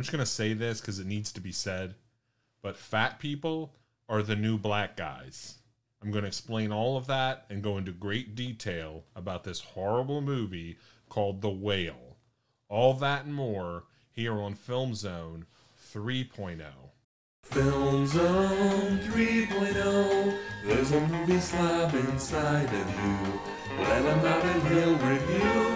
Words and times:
I'm 0.00 0.04
just 0.04 0.12
gonna 0.12 0.24
say 0.24 0.54
this 0.54 0.80
because 0.80 0.98
it 0.98 1.06
needs 1.06 1.30
to 1.32 1.42
be 1.42 1.52
said, 1.52 1.94
but 2.62 2.78
fat 2.78 3.18
people 3.18 3.74
are 4.08 4.22
the 4.22 4.34
new 4.34 4.56
black 4.56 4.96
guys. 4.96 5.58
I'm 6.00 6.10
going 6.10 6.22
to 6.22 6.28
explain 6.28 6.72
all 6.72 6.96
of 6.96 7.06
that 7.08 7.44
and 7.50 7.62
go 7.62 7.76
into 7.76 7.92
great 7.92 8.34
detail 8.34 9.04
about 9.14 9.44
this 9.44 9.60
horrible 9.60 10.22
movie 10.22 10.78
called 11.10 11.42
The 11.42 11.50
Whale. 11.50 12.16
All 12.70 12.94
that 12.94 13.26
and 13.26 13.34
more 13.34 13.84
here 14.10 14.40
on 14.40 14.54
Film 14.54 14.94
Zone 14.94 15.44
3.0. 15.92 16.62
Film 17.42 18.06
Zone 18.06 19.00
3.0. 19.00 20.38
There's 20.64 20.92
a 20.92 21.08
movie 21.08 21.40
slob 21.40 21.94
inside 21.94 22.72
of 22.72 23.04
you. 23.04 23.40
Let 23.78 24.06
and 24.46 24.62
he'll 24.68 24.96
review 24.96 25.69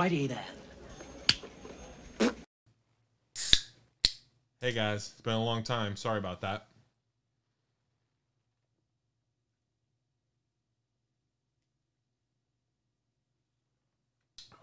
Alrighty 0.00 0.28
then. 0.28 0.38
Hey 4.62 4.72
guys, 4.72 5.10
it's 5.12 5.20
been 5.20 5.34
a 5.34 5.44
long 5.44 5.62
time. 5.62 5.94
Sorry 5.94 6.18
about 6.18 6.40
that. 6.40 6.68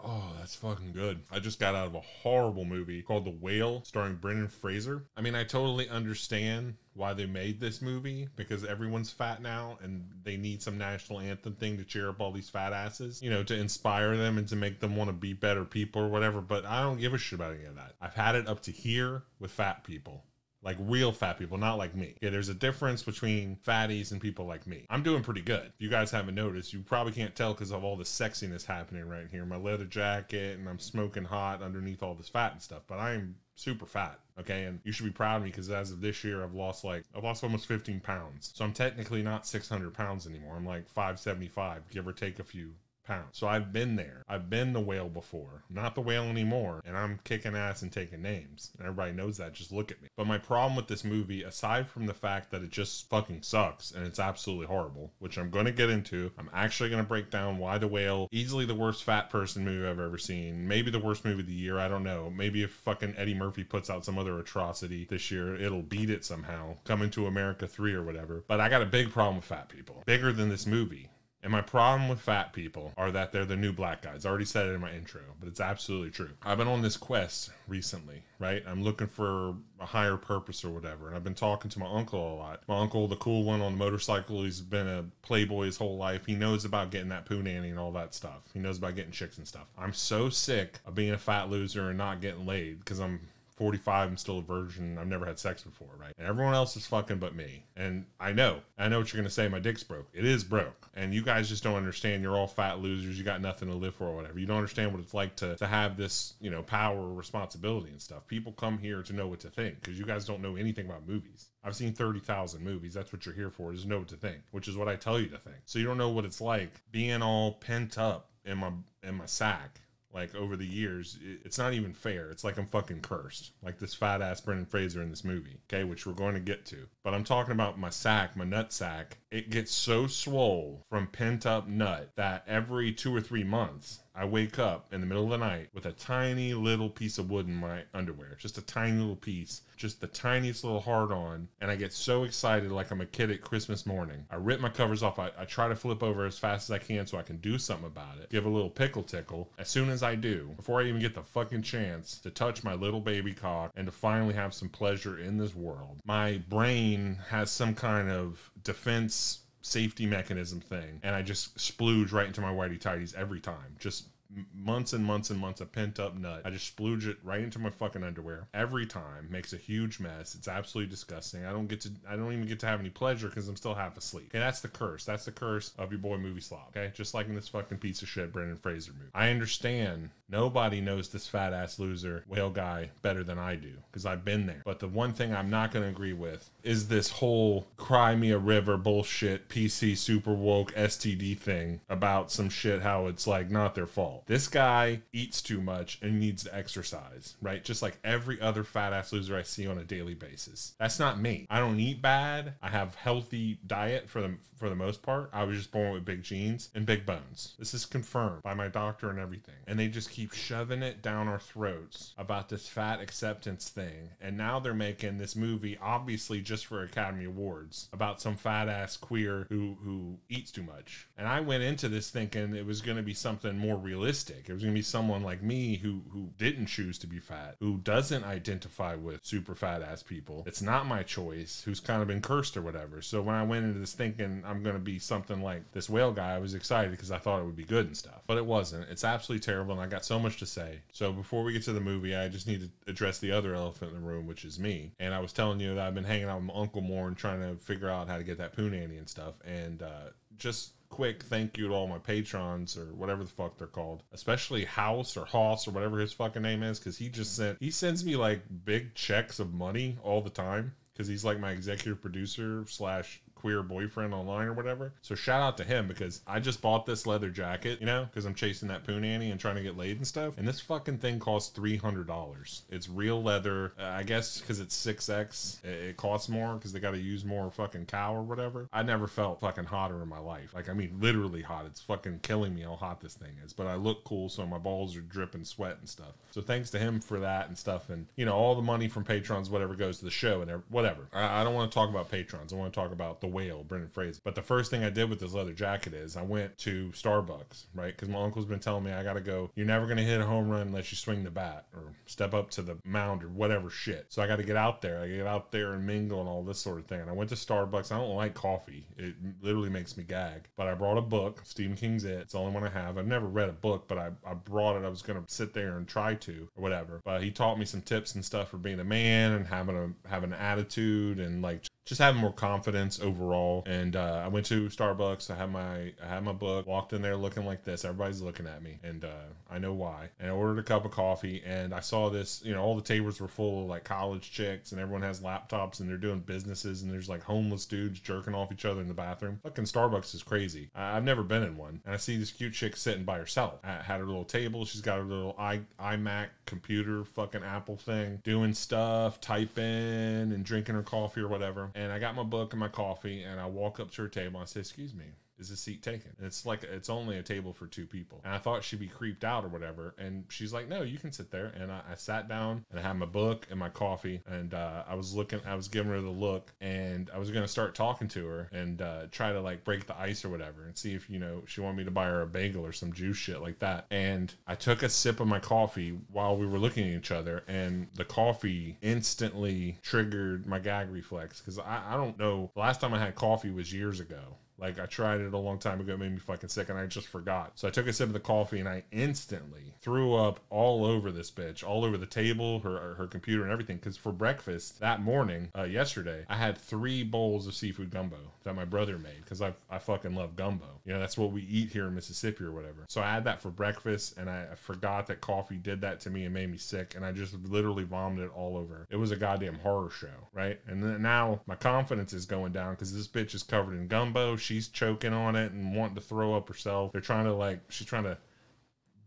Oh, 0.04 0.37
that's 0.48 0.56
fucking 0.56 0.92
good. 0.92 1.20
I 1.30 1.40
just 1.40 1.60
got 1.60 1.74
out 1.74 1.88
of 1.88 1.94
a 1.94 2.00
horrible 2.00 2.64
movie 2.64 3.02
called 3.02 3.26
The 3.26 3.30
Whale 3.30 3.82
starring 3.84 4.14
Brendan 4.14 4.48
Fraser. 4.48 5.04
I 5.14 5.20
mean, 5.20 5.34
I 5.34 5.44
totally 5.44 5.90
understand 5.90 6.76
why 6.94 7.12
they 7.12 7.26
made 7.26 7.60
this 7.60 7.82
movie 7.82 8.28
because 8.34 8.64
everyone's 8.64 9.10
fat 9.10 9.42
now 9.42 9.76
and 9.82 10.08
they 10.22 10.38
need 10.38 10.62
some 10.62 10.78
national 10.78 11.20
anthem 11.20 11.54
thing 11.56 11.76
to 11.76 11.84
cheer 11.84 12.08
up 12.08 12.22
all 12.22 12.32
these 12.32 12.48
fat 12.48 12.72
asses, 12.72 13.20
you 13.22 13.28
know, 13.28 13.42
to 13.42 13.54
inspire 13.54 14.16
them 14.16 14.38
and 14.38 14.48
to 14.48 14.56
make 14.56 14.80
them 14.80 14.96
want 14.96 15.08
to 15.08 15.12
be 15.12 15.34
better 15.34 15.66
people 15.66 16.00
or 16.00 16.08
whatever. 16.08 16.40
But 16.40 16.64
I 16.64 16.80
don't 16.80 16.98
give 16.98 17.12
a 17.12 17.18
shit 17.18 17.38
about 17.38 17.54
any 17.54 17.66
of 17.66 17.76
that. 17.76 17.96
I've 18.00 18.14
had 18.14 18.34
it 18.34 18.48
up 18.48 18.62
to 18.62 18.72
here 18.72 19.24
with 19.38 19.50
fat 19.50 19.84
people 19.84 20.24
like 20.62 20.76
real 20.80 21.12
fat 21.12 21.38
people, 21.38 21.56
not 21.56 21.78
like 21.78 21.94
me. 21.94 22.16
Yeah, 22.20 22.30
there's 22.30 22.48
a 22.48 22.54
difference 22.54 23.02
between 23.02 23.56
fatties 23.64 24.12
and 24.12 24.20
people 24.20 24.46
like 24.46 24.66
me. 24.66 24.86
I'm 24.90 25.02
doing 25.02 25.22
pretty 25.22 25.40
good. 25.40 25.66
If 25.66 25.80
you 25.80 25.88
guys 25.88 26.10
haven't 26.10 26.34
noticed, 26.34 26.72
you 26.72 26.80
probably 26.80 27.12
can't 27.12 27.34
tell 27.34 27.54
because 27.54 27.70
of 27.70 27.84
all 27.84 27.96
the 27.96 28.04
sexiness 28.04 28.64
happening 28.64 29.08
right 29.08 29.28
here. 29.30 29.44
My 29.44 29.56
leather 29.56 29.84
jacket 29.84 30.58
and 30.58 30.68
I'm 30.68 30.78
smoking 30.78 31.24
hot 31.24 31.62
underneath 31.62 32.02
all 32.02 32.14
this 32.14 32.28
fat 32.28 32.52
and 32.52 32.62
stuff, 32.62 32.82
but 32.88 32.98
I'm 32.98 33.36
super 33.54 33.86
fat. 33.86 34.18
Okay. 34.38 34.64
And 34.64 34.80
you 34.84 34.92
should 34.92 35.06
be 35.06 35.12
proud 35.12 35.36
of 35.36 35.42
me 35.42 35.50
because 35.50 35.70
as 35.70 35.90
of 35.90 36.00
this 36.00 36.24
year, 36.24 36.42
I've 36.42 36.54
lost 36.54 36.84
like, 36.84 37.04
I've 37.14 37.24
lost 37.24 37.44
almost 37.44 37.66
15 37.66 38.00
pounds. 38.00 38.52
So 38.54 38.64
I'm 38.64 38.72
technically 38.72 39.22
not 39.22 39.46
600 39.46 39.94
pounds 39.94 40.26
anymore. 40.26 40.56
I'm 40.56 40.66
like 40.66 40.88
575, 40.88 41.88
give 41.90 42.06
or 42.06 42.12
take 42.12 42.38
a 42.38 42.44
few 42.44 42.72
pounds. 43.08 43.38
So 43.38 43.48
I've 43.48 43.72
been 43.72 43.96
there. 43.96 44.22
I've 44.28 44.48
been 44.48 44.72
the 44.72 44.80
whale 44.80 45.08
before. 45.08 45.64
Not 45.70 45.94
the 45.94 46.00
whale 46.00 46.24
anymore. 46.24 46.82
And 46.84 46.96
I'm 46.96 47.18
kicking 47.24 47.56
ass 47.56 47.82
and 47.82 47.90
taking 47.90 48.22
names. 48.22 48.70
And 48.78 48.86
everybody 48.86 49.12
knows 49.12 49.38
that. 49.38 49.54
Just 49.54 49.72
look 49.72 49.90
at 49.90 50.00
me. 50.02 50.08
But 50.16 50.26
my 50.26 50.38
problem 50.38 50.76
with 50.76 50.86
this 50.86 51.04
movie, 51.04 51.42
aside 51.42 51.88
from 51.88 52.06
the 52.06 52.14
fact 52.14 52.50
that 52.50 52.62
it 52.62 52.70
just 52.70 53.08
fucking 53.08 53.42
sucks 53.42 53.90
and 53.90 54.06
it's 54.06 54.20
absolutely 54.20 54.66
horrible, 54.66 55.10
which 55.18 55.38
I'm 55.38 55.50
going 55.50 55.64
to 55.64 55.72
get 55.72 55.90
into, 55.90 56.30
I'm 56.38 56.50
actually 56.52 56.90
going 56.90 57.02
to 57.02 57.08
break 57.08 57.30
down 57.30 57.58
why 57.58 57.78
The 57.78 57.88
Whale, 57.88 58.28
easily 58.30 58.66
the 58.66 58.74
worst 58.74 59.04
fat 59.04 59.30
person 59.30 59.64
movie 59.64 59.88
I've 59.88 59.98
ever 59.98 60.18
seen. 60.18 60.68
Maybe 60.68 60.90
the 60.90 60.98
worst 60.98 61.24
movie 61.24 61.40
of 61.40 61.46
the 61.46 61.52
year. 61.52 61.78
I 61.78 61.88
don't 61.88 62.04
know. 62.04 62.30
Maybe 62.30 62.62
if 62.62 62.70
fucking 62.70 63.14
Eddie 63.16 63.34
Murphy 63.34 63.64
puts 63.64 63.88
out 63.88 64.04
some 64.04 64.18
other 64.18 64.38
atrocity 64.38 65.06
this 65.08 65.30
year, 65.30 65.56
it'll 65.56 65.82
beat 65.82 66.10
it 66.10 66.24
somehow. 66.24 66.76
Coming 66.84 67.10
to 67.10 67.26
America 67.26 67.66
3 67.66 67.94
or 67.94 68.02
whatever. 68.02 68.44
But 68.46 68.60
I 68.60 68.68
got 68.68 68.82
a 68.82 68.86
big 68.86 69.10
problem 69.10 69.36
with 69.36 69.46
fat 69.46 69.68
people. 69.68 70.02
Bigger 70.04 70.32
than 70.32 70.50
this 70.50 70.66
movie. 70.66 71.08
And 71.42 71.52
my 71.52 71.60
problem 71.60 72.08
with 72.08 72.20
fat 72.20 72.52
people 72.52 72.92
are 72.96 73.12
that 73.12 73.30
they're 73.30 73.44
the 73.44 73.56
new 73.56 73.72
black 73.72 74.02
guys. 74.02 74.26
I 74.26 74.28
already 74.28 74.44
said 74.44 74.66
it 74.66 74.72
in 74.72 74.80
my 74.80 74.92
intro, 74.92 75.20
but 75.38 75.48
it's 75.48 75.60
absolutely 75.60 76.10
true. 76.10 76.30
I've 76.42 76.58
been 76.58 76.66
on 76.66 76.82
this 76.82 76.96
quest 76.96 77.50
recently, 77.68 78.22
right? 78.40 78.62
I'm 78.66 78.82
looking 78.82 79.06
for 79.06 79.54
a 79.78 79.86
higher 79.86 80.16
purpose 80.16 80.64
or 80.64 80.70
whatever. 80.70 81.06
And 81.06 81.16
I've 81.16 81.22
been 81.22 81.34
talking 81.34 81.70
to 81.70 81.78
my 81.78 81.88
uncle 81.88 82.34
a 82.34 82.36
lot. 82.36 82.62
My 82.66 82.78
uncle, 82.80 83.06
the 83.06 83.16
cool 83.16 83.44
one 83.44 83.60
on 83.60 83.72
the 83.72 83.78
motorcycle, 83.78 84.42
he's 84.42 84.60
been 84.60 84.88
a 84.88 85.04
playboy 85.22 85.66
his 85.66 85.76
whole 85.76 85.96
life. 85.96 86.26
He 86.26 86.34
knows 86.34 86.64
about 86.64 86.90
getting 86.90 87.10
that 87.10 87.24
poo 87.24 87.42
nanny 87.42 87.70
and 87.70 87.78
all 87.78 87.92
that 87.92 88.14
stuff. 88.14 88.42
He 88.52 88.58
knows 88.58 88.78
about 88.78 88.96
getting 88.96 89.12
chicks 89.12 89.38
and 89.38 89.46
stuff. 89.46 89.68
I'm 89.78 89.92
so 89.92 90.28
sick 90.30 90.80
of 90.86 90.96
being 90.96 91.12
a 91.12 91.18
fat 91.18 91.50
loser 91.50 91.88
and 91.90 91.98
not 91.98 92.20
getting 92.20 92.46
laid 92.46 92.80
because 92.80 92.98
I'm 92.98 93.20
45, 93.58 94.08
I'm 94.08 94.16
still 94.16 94.38
a 94.38 94.42
virgin. 94.42 94.96
I've 94.98 95.08
never 95.08 95.26
had 95.26 95.38
sex 95.38 95.62
before, 95.62 95.88
right? 95.98 96.12
And 96.16 96.28
everyone 96.28 96.54
else 96.54 96.76
is 96.76 96.86
fucking 96.86 97.18
but 97.18 97.34
me. 97.34 97.64
And 97.76 98.06
I 98.20 98.32
know, 98.32 98.60
I 98.78 98.88
know 98.88 99.00
what 99.00 99.12
you're 99.12 99.20
gonna 99.20 99.30
say. 99.30 99.48
My 99.48 99.58
dick's 99.58 99.82
broke. 99.82 100.08
It 100.14 100.24
is 100.24 100.44
broke, 100.44 100.88
and 100.94 101.12
you 101.12 101.22
guys 101.22 101.48
just 101.48 101.64
don't 101.64 101.74
understand. 101.74 102.22
You're 102.22 102.36
all 102.36 102.46
fat 102.46 102.78
losers. 102.78 103.18
You 103.18 103.24
got 103.24 103.40
nothing 103.40 103.68
to 103.68 103.74
live 103.74 103.96
for, 103.96 104.04
or 104.04 104.14
whatever. 104.14 104.38
You 104.38 104.46
don't 104.46 104.56
understand 104.56 104.92
what 104.92 105.02
it's 105.02 105.12
like 105.12 105.34
to 105.36 105.56
to 105.56 105.66
have 105.66 105.96
this, 105.96 106.34
you 106.40 106.50
know, 106.50 106.62
power, 106.62 107.12
responsibility, 107.12 107.90
and 107.90 108.00
stuff. 108.00 108.26
People 108.28 108.52
come 108.52 108.78
here 108.78 109.02
to 109.02 109.12
know 109.12 109.26
what 109.26 109.40
to 109.40 109.50
think 109.50 109.80
because 109.80 109.98
you 109.98 110.06
guys 110.06 110.24
don't 110.24 110.40
know 110.40 110.54
anything 110.54 110.86
about 110.86 111.08
movies. 111.08 111.48
I've 111.64 111.74
seen 111.74 111.92
30,000 111.92 112.62
movies. 112.62 112.94
That's 112.94 113.12
what 113.12 113.26
you're 113.26 113.34
here 113.34 113.50
for, 113.50 113.72
is 113.72 113.84
know 113.84 113.98
what 113.98 114.08
to 114.08 114.16
think, 114.16 114.38
which 114.52 114.68
is 114.68 114.76
what 114.76 114.88
I 114.88 114.94
tell 114.94 115.18
you 115.18 115.26
to 115.28 115.38
think. 115.38 115.56
So 115.64 115.80
you 115.80 115.84
don't 115.84 115.98
know 115.98 116.10
what 116.10 116.24
it's 116.24 116.40
like 116.40 116.80
being 116.92 117.22
all 117.22 117.54
pent 117.54 117.98
up 117.98 118.30
in 118.44 118.58
my 118.58 118.70
in 119.02 119.16
my 119.16 119.26
sack 119.26 119.80
like 120.12 120.34
over 120.34 120.56
the 120.56 120.66
years, 120.66 121.18
it's 121.44 121.58
not 121.58 121.74
even 121.74 121.92
fair. 121.92 122.30
It's 122.30 122.44
like 122.44 122.58
I'm 122.58 122.66
fucking 122.66 123.00
cursed, 123.00 123.52
like 123.62 123.78
this 123.78 123.94
fat 123.94 124.22
ass 124.22 124.40
Brendan 124.40 124.66
Fraser 124.66 125.02
in 125.02 125.10
this 125.10 125.24
movie, 125.24 125.60
okay, 125.66 125.84
which 125.84 126.06
we're 126.06 126.12
going 126.14 126.34
to 126.34 126.40
get 126.40 126.64
to. 126.66 126.86
But 127.04 127.14
I'm 127.14 127.24
talking 127.24 127.52
about 127.52 127.78
my 127.78 127.90
sack, 127.90 128.36
my 128.36 128.44
nut 128.44 128.72
sack. 128.72 129.18
It 129.30 129.50
gets 129.50 129.72
so 129.72 130.06
swole 130.06 130.84
from 130.88 131.08
pent 131.08 131.44
up 131.44 131.68
nut 131.68 132.10
that 132.16 132.44
every 132.46 132.92
two 132.92 133.14
or 133.14 133.20
three 133.20 133.44
months, 133.44 134.00
I 134.14 134.24
wake 134.24 134.58
up 134.58 134.92
in 134.92 135.00
the 135.00 135.06
middle 135.06 135.24
of 135.24 135.30
the 135.30 135.38
night 135.38 135.68
with 135.72 135.86
a 135.86 135.92
tiny 135.92 136.52
little 136.54 136.90
piece 136.90 137.18
of 137.18 137.30
wood 137.30 137.46
in 137.46 137.54
my 137.54 137.82
underwear, 137.94 138.36
just 138.38 138.58
a 138.58 138.62
tiny 138.62 138.98
little 138.98 139.16
piece, 139.16 139.62
just 139.76 140.00
the 140.00 140.06
tiniest 140.08 140.64
little 140.64 140.80
hard 140.80 141.12
on, 141.12 141.48
and 141.60 141.70
I 141.70 141.76
get 141.76 141.92
so 141.92 142.24
excited 142.24 142.72
like 142.72 142.90
I'm 142.90 143.00
a 143.00 143.06
kid 143.06 143.30
at 143.30 143.42
Christmas 143.42 143.86
morning. 143.86 144.24
I 144.30 144.36
rip 144.36 144.60
my 144.60 144.70
covers 144.70 145.02
off. 145.02 145.18
I, 145.18 145.30
I 145.38 145.44
try 145.44 145.68
to 145.68 145.76
flip 145.76 146.02
over 146.02 146.26
as 146.26 146.38
fast 146.38 146.68
as 146.68 146.74
I 146.74 146.78
can 146.78 147.06
so 147.06 147.16
I 147.16 147.22
can 147.22 147.36
do 147.36 147.58
something 147.58 147.86
about 147.86 148.18
it. 148.18 148.30
Give 148.30 148.46
a 148.46 148.50
little 148.50 148.70
pickle 148.70 149.02
tickle. 149.02 149.50
As 149.58 149.68
soon 149.68 149.88
as 149.88 150.02
I 150.02 150.14
do, 150.14 150.50
before 150.56 150.80
I 150.80 150.86
even 150.86 151.00
get 151.00 151.14
the 151.14 151.22
fucking 151.22 151.62
chance 151.62 152.18
to 152.18 152.30
touch 152.30 152.64
my 152.64 152.74
little 152.74 153.00
baby 153.00 153.34
cock 153.34 153.72
and 153.76 153.86
to 153.86 153.92
finally 153.92 154.34
have 154.34 154.52
some 154.52 154.68
pleasure 154.68 155.18
in 155.18 155.36
this 155.36 155.54
world, 155.54 156.00
my 156.04 156.38
brain 156.48 157.18
has 157.28 157.50
some 157.50 157.74
kind 157.74 158.10
of 158.10 158.50
defense 158.64 159.40
safety 159.68 160.06
mechanism 160.06 160.60
thing, 160.60 161.00
and 161.02 161.14
I 161.14 161.22
just 161.22 161.56
splooge 161.56 162.12
right 162.12 162.26
into 162.26 162.40
my 162.40 162.52
whitey 162.52 162.80
tighties 162.80 163.14
every 163.14 163.40
time. 163.40 163.76
Just 163.78 164.06
months 164.54 164.92
and 164.92 165.04
months 165.04 165.30
and 165.30 165.38
months 165.38 165.60
of 165.60 165.72
pent 165.72 165.98
up 165.98 166.14
nut. 166.16 166.42
I 166.44 166.50
just 166.50 166.76
splooge 166.76 167.06
it 167.06 167.16
right 167.22 167.40
into 167.40 167.58
my 167.58 167.70
fucking 167.70 168.02
underwear 168.02 168.48
every 168.52 168.86
time. 168.86 169.28
Makes 169.30 169.52
a 169.52 169.56
huge 169.56 170.00
mess. 170.00 170.34
It's 170.34 170.48
absolutely 170.48 170.90
disgusting. 170.90 171.44
I 171.44 171.52
don't 171.52 171.66
get 171.66 171.80
to. 171.82 171.90
I 172.08 172.16
don't 172.16 172.32
even 172.32 172.46
get 172.46 172.60
to 172.60 172.66
have 172.66 172.80
any 172.80 172.90
pleasure 172.90 173.28
because 173.28 173.48
I'm 173.48 173.56
still 173.56 173.74
half 173.74 173.96
asleep. 173.96 174.28
Okay, 174.30 174.38
that's 174.38 174.60
the 174.60 174.68
curse. 174.68 175.04
That's 175.04 175.24
the 175.24 175.32
curse 175.32 175.72
of 175.78 175.90
your 175.90 176.00
boy 176.00 176.18
movie 176.18 176.40
slob. 176.40 176.68
Okay, 176.70 176.92
just 176.94 177.14
like 177.14 177.28
in 177.28 177.34
this 177.34 177.48
fucking 177.48 177.78
piece 177.78 178.02
of 178.02 178.08
shit 178.08 178.32
Brendan 178.32 178.56
Fraser 178.56 178.92
movie. 178.92 179.10
I 179.14 179.30
understand. 179.30 180.10
Nobody 180.30 180.82
knows 180.82 181.08
this 181.08 181.26
fat 181.26 181.54
ass 181.54 181.78
loser 181.78 182.22
whale 182.28 182.50
guy 182.50 182.90
better 183.00 183.24
than 183.24 183.38
I 183.38 183.54
do 183.54 183.72
because 183.90 184.04
I've 184.04 184.26
been 184.26 184.46
there. 184.46 184.60
But 184.62 184.78
the 184.78 184.88
one 184.88 185.14
thing 185.14 185.34
I'm 185.34 185.48
not 185.48 185.72
going 185.72 185.84
to 185.84 185.88
agree 185.88 186.12
with 186.12 186.50
is 186.62 186.88
this 186.88 187.10
whole 187.10 187.66
cry 187.78 188.14
me 188.14 188.30
a 188.32 188.38
river 188.38 188.76
bullshit 188.76 189.48
PC 189.48 189.96
super 189.96 190.34
woke 190.34 190.72
STD 190.74 191.38
thing 191.38 191.80
about 191.88 192.30
some 192.30 192.50
shit 192.50 192.82
how 192.82 193.06
it's 193.06 193.26
like 193.26 193.50
not 193.50 193.74
their 193.74 193.86
fault. 193.86 194.17
This 194.26 194.48
guy 194.48 195.02
eats 195.12 195.42
too 195.42 195.60
much 195.60 195.98
and 196.02 196.18
needs 196.18 196.44
to 196.44 196.54
exercise, 196.54 197.36
right? 197.40 197.64
Just 197.64 197.82
like 197.82 197.98
every 198.04 198.40
other 198.40 198.64
fat 198.64 198.92
ass 198.92 199.12
loser 199.12 199.36
I 199.36 199.42
see 199.42 199.66
on 199.66 199.78
a 199.78 199.84
daily 199.84 200.14
basis. 200.14 200.74
That's 200.78 200.98
not 200.98 201.20
me. 201.20 201.46
I 201.50 201.58
don't 201.58 201.80
eat 201.80 202.02
bad. 202.02 202.54
I 202.62 202.68
have 202.68 202.94
healthy 202.94 203.58
diet 203.66 204.08
for 204.08 204.20
the 204.20 204.34
for 204.58 204.68
the 204.68 204.74
most 204.74 205.02
part. 205.02 205.30
I 205.32 205.44
was 205.44 205.56
just 205.56 205.70
born 205.70 205.92
with 205.92 206.04
big 206.04 206.22
genes 206.22 206.70
and 206.74 206.84
big 206.84 207.06
bones. 207.06 207.54
This 207.58 207.74
is 207.74 207.86
confirmed 207.86 208.42
by 208.42 208.54
my 208.54 208.68
doctor 208.68 209.08
and 209.08 209.18
everything. 209.18 209.54
And 209.66 209.78
they 209.78 209.88
just 209.88 210.10
keep 210.10 210.32
shoving 210.32 210.82
it 210.82 211.00
down 211.00 211.28
our 211.28 211.38
throats 211.38 212.12
about 212.18 212.48
this 212.48 212.68
fat 212.68 213.00
acceptance 213.00 213.68
thing. 213.68 214.10
And 214.20 214.36
now 214.36 214.58
they're 214.58 214.74
making 214.74 215.18
this 215.18 215.36
movie 215.36 215.78
obviously 215.80 216.40
just 216.40 216.66
for 216.66 216.82
Academy 216.82 217.24
Awards 217.24 217.88
about 217.92 218.20
some 218.20 218.36
fat 218.36 218.68
ass 218.68 218.96
queer 218.96 219.46
who 219.48 219.76
who 219.82 220.18
eats 220.28 220.50
too 220.50 220.62
much. 220.62 221.08
And 221.16 221.28
I 221.28 221.40
went 221.40 221.62
into 221.62 221.88
this 221.88 222.10
thinking 222.10 222.54
it 222.54 222.66
was 222.66 222.80
going 222.80 222.96
to 222.96 223.02
be 223.02 223.14
something 223.14 223.56
more 223.56 223.76
realistic 223.76 224.07
realistic. 224.08 224.48
It 224.48 224.54
was 224.54 224.62
gonna 224.62 224.74
be 224.74 224.80
someone 224.80 225.22
like 225.22 225.42
me 225.42 225.76
who 225.76 226.00
who 226.10 226.30
didn't 226.38 226.66
choose 226.66 226.98
to 226.98 227.06
be 227.06 227.18
fat, 227.18 227.56
who 227.60 227.76
doesn't 227.78 228.24
identify 228.24 228.94
with 228.94 229.20
super 229.22 229.54
fat 229.54 229.82
ass 229.82 230.02
people. 230.02 230.44
It's 230.46 230.62
not 230.62 230.86
my 230.86 231.02
choice. 231.02 231.62
Who's 231.62 231.78
kind 231.78 232.00
of 232.00 232.08
been 232.08 232.22
cursed 232.22 232.56
or 232.56 232.62
whatever. 232.62 233.02
So 233.02 233.20
when 233.20 233.34
I 233.34 233.42
went 233.42 233.66
into 233.66 233.78
this 233.78 233.92
thinking 233.92 234.42
I'm 234.46 234.62
gonna 234.62 234.78
be 234.78 234.98
something 234.98 235.42
like 235.42 235.70
this 235.72 235.90
whale 235.90 236.12
guy, 236.12 236.34
I 236.34 236.38
was 236.38 236.54
excited 236.54 236.90
because 236.90 237.10
I 237.10 237.18
thought 237.18 237.40
it 237.40 237.44
would 237.44 237.56
be 237.56 237.64
good 237.64 237.86
and 237.86 237.96
stuff. 237.96 238.22
But 238.26 238.38
it 238.38 238.46
wasn't. 238.46 238.88
It's 238.88 239.04
absolutely 239.04 239.44
terrible, 239.44 239.72
and 239.72 239.82
I 239.82 239.86
got 239.86 240.06
so 240.06 240.18
much 240.18 240.38
to 240.38 240.46
say. 240.46 240.80
So 240.92 241.12
before 241.12 241.44
we 241.44 241.52
get 241.52 241.64
to 241.64 241.74
the 241.74 241.80
movie, 241.80 242.16
I 242.16 242.28
just 242.28 242.46
need 242.46 242.60
to 242.62 242.90
address 242.90 243.18
the 243.18 243.32
other 243.32 243.54
elephant 243.54 243.92
in 243.92 244.00
the 244.00 244.06
room, 244.06 244.26
which 244.26 244.46
is 244.46 244.58
me. 244.58 244.92
And 244.98 245.12
I 245.12 245.20
was 245.20 245.34
telling 245.34 245.60
you 245.60 245.74
that 245.74 245.86
I've 245.86 245.94
been 245.94 246.04
hanging 246.04 246.28
out 246.28 246.36
with 246.36 246.46
my 246.46 246.54
uncle 246.54 246.80
more 246.80 247.08
and 247.08 247.16
trying 247.16 247.40
to 247.40 247.62
figure 247.62 247.90
out 247.90 248.08
how 248.08 248.16
to 248.16 248.24
get 248.24 248.38
that 248.38 248.54
poo 248.54 248.70
nanny 248.70 248.96
and 248.96 249.08
stuff. 249.08 249.34
And 249.44 249.82
uh, 249.82 250.10
just 250.38 250.72
quick 250.88 251.22
thank 251.22 251.56
you 251.58 251.68
to 251.68 251.74
all 251.74 251.86
my 251.86 251.98
patrons 251.98 252.76
or 252.76 252.86
whatever 252.94 253.24
the 253.24 253.30
fuck 253.30 253.56
they're 253.58 253.66
called, 253.66 254.02
especially 254.12 254.64
House 254.64 255.16
or 255.16 255.24
Hoss 255.24 255.68
or 255.68 255.70
whatever 255.72 255.98
his 255.98 256.12
fucking 256.12 256.42
name 256.42 256.62
is, 256.62 256.78
because 256.78 256.98
he 256.98 257.08
just 257.08 257.36
sent 257.36 257.58
he 257.60 257.70
sends 257.70 258.04
me 258.04 258.16
like 258.16 258.42
big 258.64 258.94
checks 258.94 259.38
of 259.38 259.52
money 259.54 259.96
all 260.02 260.20
the 260.20 260.30
time 260.30 260.74
because 260.92 261.06
he's 261.06 261.24
like 261.24 261.38
my 261.38 261.52
executive 261.52 262.00
producer 262.00 262.64
slash 262.66 263.22
queer 263.40 263.62
boyfriend 263.62 264.12
online 264.12 264.48
or 264.48 264.52
whatever. 264.52 264.92
So 265.02 265.14
shout 265.14 265.42
out 265.42 265.56
to 265.58 265.64
him 265.64 265.88
because 265.88 266.20
I 266.26 266.40
just 266.40 266.60
bought 266.60 266.86
this 266.86 267.06
leather 267.06 267.30
jacket, 267.30 267.80
you 267.80 267.86
know, 267.86 268.04
because 268.04 268.24
I'm 268.24 268.34
chasing 268.34 268.68
that 268.68 268.84
poo 268.84 269.00
nanny 269.00 269.30
and 269.30 269.40
trying 269.40 269.56
to 269.56 269.62
get 269.62 269.76
laid 269.76 269.96
and 269.96 270.06
stuff. 270.06 270.36
And 270.36 270.46
this 270.46 270.60
fucking 270.60 270.98
thing 270.98 271.18
costs 271.18 271.50
three 271.50 271.76
hundred 271.76 272.06
dollars. 272.06 272.62
It's 272.70 272.88
real 272.88 273.22
leather. 273.22 273.72
Uh, 273.78 273.84
I 273.84 274.02
guess 274.02 274.40
because 274.40 274.60
it's 274.60 274.74
six 274.74 275.08
X, 275.08 275.60
it, 275.64 275.68
it 275.68 275.96
costs 275.96 276.28
more 276.28 276.54
because 276.54 276.72
they 276.72 276.80
got 276.80 276.92
to 276.92 276.98
use 276.98 277.24
more 277.24 277.50
fucking 277.50 277.86
cow 277.86 278.14
or 278.14 278.22
whatever. 278.22 278.68
I 278.72 278.82
never 278.82 279.06
felt 279.06 279.40
fucking 279.40 279.64
hotter 279.64 280.02
in 280.02 280.08
my 280.08 280.18
life. 280.18 280.52
Like 280.54 280.68
I 280.68 280.72
mean, 280.72 280.96
literally 281.00 281.42
hot. 281.42 281.66
It's 281.66 281.80
fucking 281.80 282.20
killing 282.22 282.54
me 282.54 282.62
how 282.62 282.76
hot 282.76 283.00
this 283.00 283.14
thing 283.14 283.32
is. 283.44 283.52
But 283.52 283.66
I 283.66 283.76
look 283.76 284.04
cool, 284.04 284.28
so 284.28 284.46
my 284.46 284.58
balls 284.58 284.96
are 284.96 285.00
dripping 285.00 285.44
sweat 285.44 285.76
and 285.78 285.88
stuff. 285.88 286.12
So 286.30 286.40
thanks 286.40 286.70
to 286.70 286.78
him 286.78 287.00
for 287.00 287.20
that 287.20 287.48
and 287.48 287.56
stuff. 287.56 287.90
And 287.90 288.06
you 288.16 288.24
know, 288.24 288.34
all 288.34 288.54
the 288.54 288.62
money 288.62 288.88
from 288.88 289.04
patrons, 289.04 289.50
whatever 289.50 289.74
goes 289.74 289.98
to 290.00 290.04
the 290.04 290.10
show 290.10 290.42
and 290.42 290.62
whatever. 290.68 291.08
I, 291.12 291.40
I 291.40 291.44
don't 291.44 291.54
want 291.54 291.70
to 291.70 291.74
talk 291.74 291.88
about 291.88 292.10
patrons. 292.10 292.52
I 292.52 292.56
want 292.56 292.72
to 292.72 292.80
talk 292.80 292.92
about 292.92 293.20
the 293.20 293.26
whale, 293.28 293.64
Brendan 293.64 293.90
Fraser. 293.90 294.20
But 294.24 294.34
the 294.34 294.42
first 294.42 294.70
thing 294.70 294.84
I 294.84 294.90
did 294.90 295.08
with 295.08 295.20
this 295.20 295.32
leather 295.32 295.52
jacket 295.52 295.94
is 295.94 296.16
I 296.16 296.22
went 296.22 296.56
to 296.58 296.90
Starbucks, 296.90 297.66
right? 297.74 297.94
Because 297.94 298.08
my 298.08 298.22
uncle's 298.22 298.46
been 298.46 298.60
telling 298.60 298.84
me 298.84 298.92
I 298.92 299.02
got 299.02 299.14
to 299.14 299.20
go. 299.20 299.50
You're 299.54 299.66
never 299.66 299.86
going 299.86 299.98
to 299.98 300.04
hit 300.04 300.20
a 300.20 300.26
home 300.26 300.48
run 300.48 300.68
unless 300.68 300.90
you 300.90 300.96
swing 300.96 301.24
the 301.24 301.30
bat 301.30 301.66
or 301.74 301.92
step 302.06 302.34
up 302.34 302.50
to 302.50 302.62
the 302.62 302.78
mound 302.84 303.22
or 303.22 303.28
whatever 303.28 303.70
shit. 303.70 304.06
So 304.08 304.22
I 304.22 304.26
got 304.26 304.36
to 304.36 304.42
get 304.42 304.56
out 304.56 304.80
there. 304.82 305.00
I 305.00 305.08
get 305.08 305.26
out 305.26 305.52
there 305.52 305.72
and 305.72 305.86
mingle 305.86 306.20
and 306.20 306.28
all 306.28 306.42
this 306.42 306.58
sort 306.58 306.78
of 306.78 306.86
thing. 306.86 307.00
And 307.00 307.10
I 307.10 307.12
went 307.12 307.30
to 307.30 307.36
Starbucks. 307.36 307.92
I 307.92 307.98
don't 307.98 308.16
like 308.16 308.34
coffee. 308.34 308.86
It 308.96 309.14
literally 309.42 309.70
makes 309.70 309.96
me 309.96 310.04
gag. 310.04 310.48
But 310.56 310.68
I 310.68 310.74
brought 310.74 310.98
a 310.98 311.02
book, 311.02 311.40
Stephen 311.44 311.76
King's 311.76 312.04
It. 312.04 312.20
It's 312.20 312.32
the 312.32 312.38
only 312.38 312.52
one 312.52 312.64
I 312.64 312.70
have. 312.70 312.98
I've 312.98 313.06
never 313.06 313.26
read 313.26 313.48
a 313.48 313.52
book, 313.52 313.86
but 313.88 313.98
I, 313.98 314.10
I 314.26 314.34
brought 314.34 314.76
it. 314.76 314.84
I 314.84 314.88
was 314.88 315.02
going 315.02 315.22
to 315.22 315.32
sit 315.32 315.52
there 315.52 315.76
and 315.76 315.86
try 315.86 316.14
to 316.14 316.48
or 316.56 316.62
whatever. 316.62 317.00
But 317.04 317.22
he 317.22 317.30
taught 317.30 317.58
me 317.58 317.64
some 317.64 317.82
tips 317.82 318.14
and 318.14 318.24
stuff 318.24 318.48
for 318.48 318.58
being 318.58 318.80
a 318.80 318.84
man 318.84 319.32
and 319.32 319.46
having 319.46 319.76
a 319.76 320.08
having 320.08 320.32
an 320.32 320.38
attitude 320.38 321.20
and 321.20 321.42
like 321.42 321.67
just 321.88 322.02
having 322.02 322.20
more 322.20 322.32
confidence 322.32 323.00
overall. 323.00 323.62
And 323.66 323.96
uh, 323.96 324.20
I 324.22 324.28
went 324.28 324.44
to 324.46 324.68
Starbucks. 324.68 325.30
I 325.30 325.36
had 325.36 325.50
my 325.50 325.92
I 326.02 326.06
had 326.06 326.22
my 326.22 326.32
book. 326.32 326.66
Walked 326.66 326.92
in 326.92 327.00
there 327.00 327.16
looking 327.16 327.46
like 327.46 327.64
this. 327.64 327.84
Everybody's 327.84 328.20
looking 328.20 328.46
at 328.46 328.62
me, 328.62 328.78
and 328.82 329.06
uh, 329.06 329.28
I 329.50 329.58
know 329.58 329.72
why. 329.72 330.10
And 330.20 330.30
I 330.30 330.34
ordered 330.34 330.58
a 330.58 330.62
cup 330.62 330.84
of 330.84 330.90
coffee, 330.90 331.42
and 331.46 331.72
I 331.72 331.80
saw 331.80 332.10
this. 332.10 332.42
You 332.44 332.54
know, 332.54 332.62
all 332.62 332.76
the 332.76 332.82
tables 332.82 333.20
were 333.20 333.28
full 333.28 333.62
of 333.62 333.68
like 333.70 333.84
college 333.84 334.30
chicks, 334.30 334.72
and 334.72 334.80
everyone 334.80 335.00
has 335.00 335.20
laptops, 335.20 335.80
and 335.80 335.88
they're 335.88 335.96
doing 335.96 336.20
businesses, 336.20 336.82
and 336.82 336.92
there's 336.92 337.08
like 337.08 337.22
homeless 337.22 337.64
dudes 337.64 338.00
jerking 338.00 338.34
off 338.34 338.52
each 338.52 338.66
other 338.66 338.82
in 338.82 338.88
the 338.88 338.94
bathroom. 338.94 339.40
Fucking 339.42 339.64
Starbucks 339.64 340.14
is 340.14 340.22
crazy. 340.22 340.68
I, 340.74 340.94
have 340.94 341.04
never 341.04 341.22
been 341.22 341.42
in 341.42 341.56
one, 341.56 341.80
and 341.86 341.94
I 341.94 341.96
see 341.96 342.18
this 342.18 342.30
cute 342.30 342.52
chick 342.52 342.76
sitting 342.76 343.04
by 343.04 343.16
herself. 343.16 343.60
I 343.64 343.82
had 343.82 344.00
her 344.00 344.06
little 344.06 344.24
table. 344.24 344.66
She's 344.66 344.82
got 344.82 344.98
her 344.98 345.04
little 345.04 345.34
i 345.38 345.60
iMac 345.80 346.26
computer, 346.44 347.04
fucking 347.06 347.42
Apple 347.42 347.76
thing, 347.76 348.20
doing 348.24 348.52
stuff, 348.52 349.22
typing 349.22 349.64
and 349.64 350.44
drinking 350.44 350.74
her 350.74 350.82
coffee 350.82 351.22
or 351.22 351.28
whatever 351.28 351.70
and 351.78 351.92
I 351.92 351.98
got 351.98 352.14
my 352.14 352.24
book 352.24 352.52
and 352.52 352.60
my 352.60 352.68
coffee, 352.68 353.22
and 353.22 353.40
I 353.40 353.46
walk 353.46 353.78
up 353.78 353.90
to 353.92 354.02
her 354.02 354.08
table. 354.08 354.40
And 354.40 354.42
I 354.42 354.46
say, 354.46 354.60
"Excuse 354.60 354.94
me, 354.94 355.06
is 355.38 355.50
a 355.50 355.56
seat 355.56 355.82
taken? 355.82 356.10
It's 356.20 356.44
like 356.44 356.64
it's 356.64 356.90
only 356.90 357.18
a 357.18 357.22
table 357.22 357.52
for 357.52 357.66
two 357.66 357.86
people. 357.86 358.20
And 358.24 358.34
I 358.34 358.38
thought 358.38 358.64
she'd 358.64 358.80
be 358.80 358.86
creeped 358.86 359.24
out 359.24 359.44
or 359.44 359.48
whatever. 359.48 359.94
And 359.98 360.24
she's 360.28 360.52
like, 360.52 360.68
no, 360.68 360.82
you 360.82 360.98
can 360.98 361.12
sit 361.12 361.30
there. 361.30 361.52
And 361.58 361.70
I, 361.70 361.80
I 361.90 361.94
sat 361.94 362.28
down 362.28 362.64
and 362.70 362.78
I 362.78 362.82
had 362.82 362.96
my 362.96 363.06
book 363.06 363.46
and 363.50 363.58
my 363.58 363.68
coffee. 363.68 364.20
And 364.26 364.54
uh, 364.54 364.84
I 364.88 364.94
was 364.94 365.14
looking, 365.14 365.40
I 365.46 365.54
was 365.54 365.68
giving 365.68 365.92
her 365.92 366.00
the 366.00 366.08
look, 366.08 366.52
and 366.60 367.10
I 367.14 367.18
was 367.18 367.30
gonna 367.30 367.48
start 367.48 367.74
talking 367.74 368.08
to 368.08 368.26
her 368.26 368.48
and 368.52 368.82
uh, 368.82 369.02
try 369.10 369.32
to 369.32 369.40
like 369.40 369.64
break 369.64 369.86
the 369.86 369.98
ice 369.98 370.24
or 370.24 370.28
whatever, 370.28 370.64
and 370.64 370.76
see 370.76 370.94
if 370.94 371.08
you 371.08 371.18
know 371.18 371.42
she 371.46 371.60
wanted 371.60 371.76
me 371.76 371.84
to 371.84 371.90
buy 371.90 372.06
her 372.06 372.22
a 372.22 372.26
bagel 372.26 372.64
or 372.64 372.72
some 372.72 372.92
juice 372.92 373.16
shit 373.16 373.40
like 373.40 373.58
that. 373.60 373.86
And 373.90 374.32
I 374.46 374.54
took 374.54 374.82
a 374.82 374.88
sip 374.88 375.20
of 375.20 375.28
my 375.28 375.40
coffee 375.40 375.98
while 376.12 376.36
we 376.36 376.46
were 376.46 376.58
looking 376.58 376.88
at 376.88 376.98
each 376.98 377.10
other, 377.10 377.44
and 377.48 377.88
the 377.94 378.04
coffee 378.04 378.76
instantly 378.82 379.78
triggered 379.82 380.46
my 380.46 380.58
gag 380.58 380.90
reflex 380.90 381.40
because 381.40 381.58
I, 381.58 381.82
I 381.90 381.96
don't 381.96 382.18
know. 382.18 382.50
The 382.54 382.60
last 382.60 382.80
time 382.80 382.94
I 382.94 382.98
had 382.98 383.14
coffee 383.14 383.50
was 383.50 383.72
years 383.72 384.00
ago 384.00 384.36
like 384.58 384.78
I 384.78 384.86
tried 384.86 385.20
it 385.20 385.32
a 385.32 385.38
long 385.38 385.58
time 385.58 385.80
ago, 385.80 385.94
it 385.94 385.98
made 385.98 386.12
me 386.12 386.18
fucking 386.18 386.48
sick, 386.48 386.68
and 386.68 386.78
I 386.78 386.86
just 386.86 387.06
forgot. 387.06 387.52
So 387.54 387.68
I 387.68 387.70
took 387.70 387.86
a 387.86 387.92
sip 387.92 388.08
of 388.08 388.12
the 388.12 388.20
coffee, 388.20 388.60
and 388.60 388.68
I 388.68 388.82
instantly 388.90 389.74
threw 389.80 390.14
up 390.14 390.40
all 390.50 390.84
over 390.84 391.12
this 391.12 391.30
bitch, 391.30 391.66
all 391.66 391.84
over 391.84 391.96
the 391.96 392.06
table, 392.06 392.60
her 392.60 392.94
her 392.94 393.06
computer, 393.06 393.42
and 393.42 393.52
everything. 393.52 393.76
Because 393.76 393.96
for 393.96 394.12
breakfast 394.12 394.80
that 394.80 395.00
morning, 395.00 395.50
uh, 395.56 395.62
yesterday, 395.62 396.24
I 396.28 396.36
had 396.36 396.58
three 396.58 397.02
bowls 397.02 397.46
of 397.46 397.54
seafood 397.54 397.90
gumbo 397.90 398.18
that 398.44 398.54
my 398.54 398.64
brother 398.64 398.98
made 398.98 399.22
because 399.22 399.42
I 399.42 399.54
I 399.70 399.78
fucking 399.78 400.14
love 400.14 400.36
gumbo. 400.36 400.80
You 400.84 400.92
know 400.94 401.00
that's 401.00 401.18
what 401.18 401.32
we 401.32 401.42
eat 401.42 401.70
here 401.70 401.86
in 401.86 401.94
Mississippi 401.94 402.44
or 402.44 402.52
whatever. 402.52 402.84
So 402.88 403.00
I 403.00 403.12
had 403.12 403.24
that 403.24 403.40
for 403.40 403.50
breakfast, 403.50 404.16
and 404.18 404.28
I, 404.28 404.46
forgot 404.54 405.06
that 405.06 405.20
coffee 405.20 405.56
did 405.56 405.80
that 405.82 406.00
to 406.00 406.10
me 406.10 406.24
and 406.24 406.34
made 406.34 406.50
me 406.50 406.58
sick, 406.58 406.94
and 406.96 407.04
I 407.04 407.12
just 407.12 407.34
literally 407.44 407.84
vomited 407.84 408.30
all 408.34 408.56
over. 408.56 408.86
It 408.90 408.96
was 408.96 409.12
a 409.12 409.16
goddamn 409.16 409.58
horror 409.60 409.90
show, 409.90 410.28
right? 410.32 410.58
And 410.66 410.82
then 410.82 411.00
now 411.02 411.40
my 411.46 411.54
confidence 411.54 412.12
is 412.12 412.26
going 412.26 412.52
down 412.52 412.74
because 412.74 412.92
this 412.92 413.08
bitch 413.08 413.34
is 413.34 413.42
covered 413.42 413.74
in 413.74 413.86
gumbo 413.88 414.36
she's 414.48 414.68
choking 414.68 415.12
on 415.12 415.36
it 415.36 415.52
and 415.52 415.76
wanting 415.76 415.96
to 415.96 416.00
throw 416.00 416.34
up 416.34 416.48
herself. 416.48 416.92
They're 416.92 417.02
trying 417.02 417.26
to 417.26 417.34
like 417.34 417.60
she's 417.68 417.86
trying 417.86 418.04
to 418.04 418.16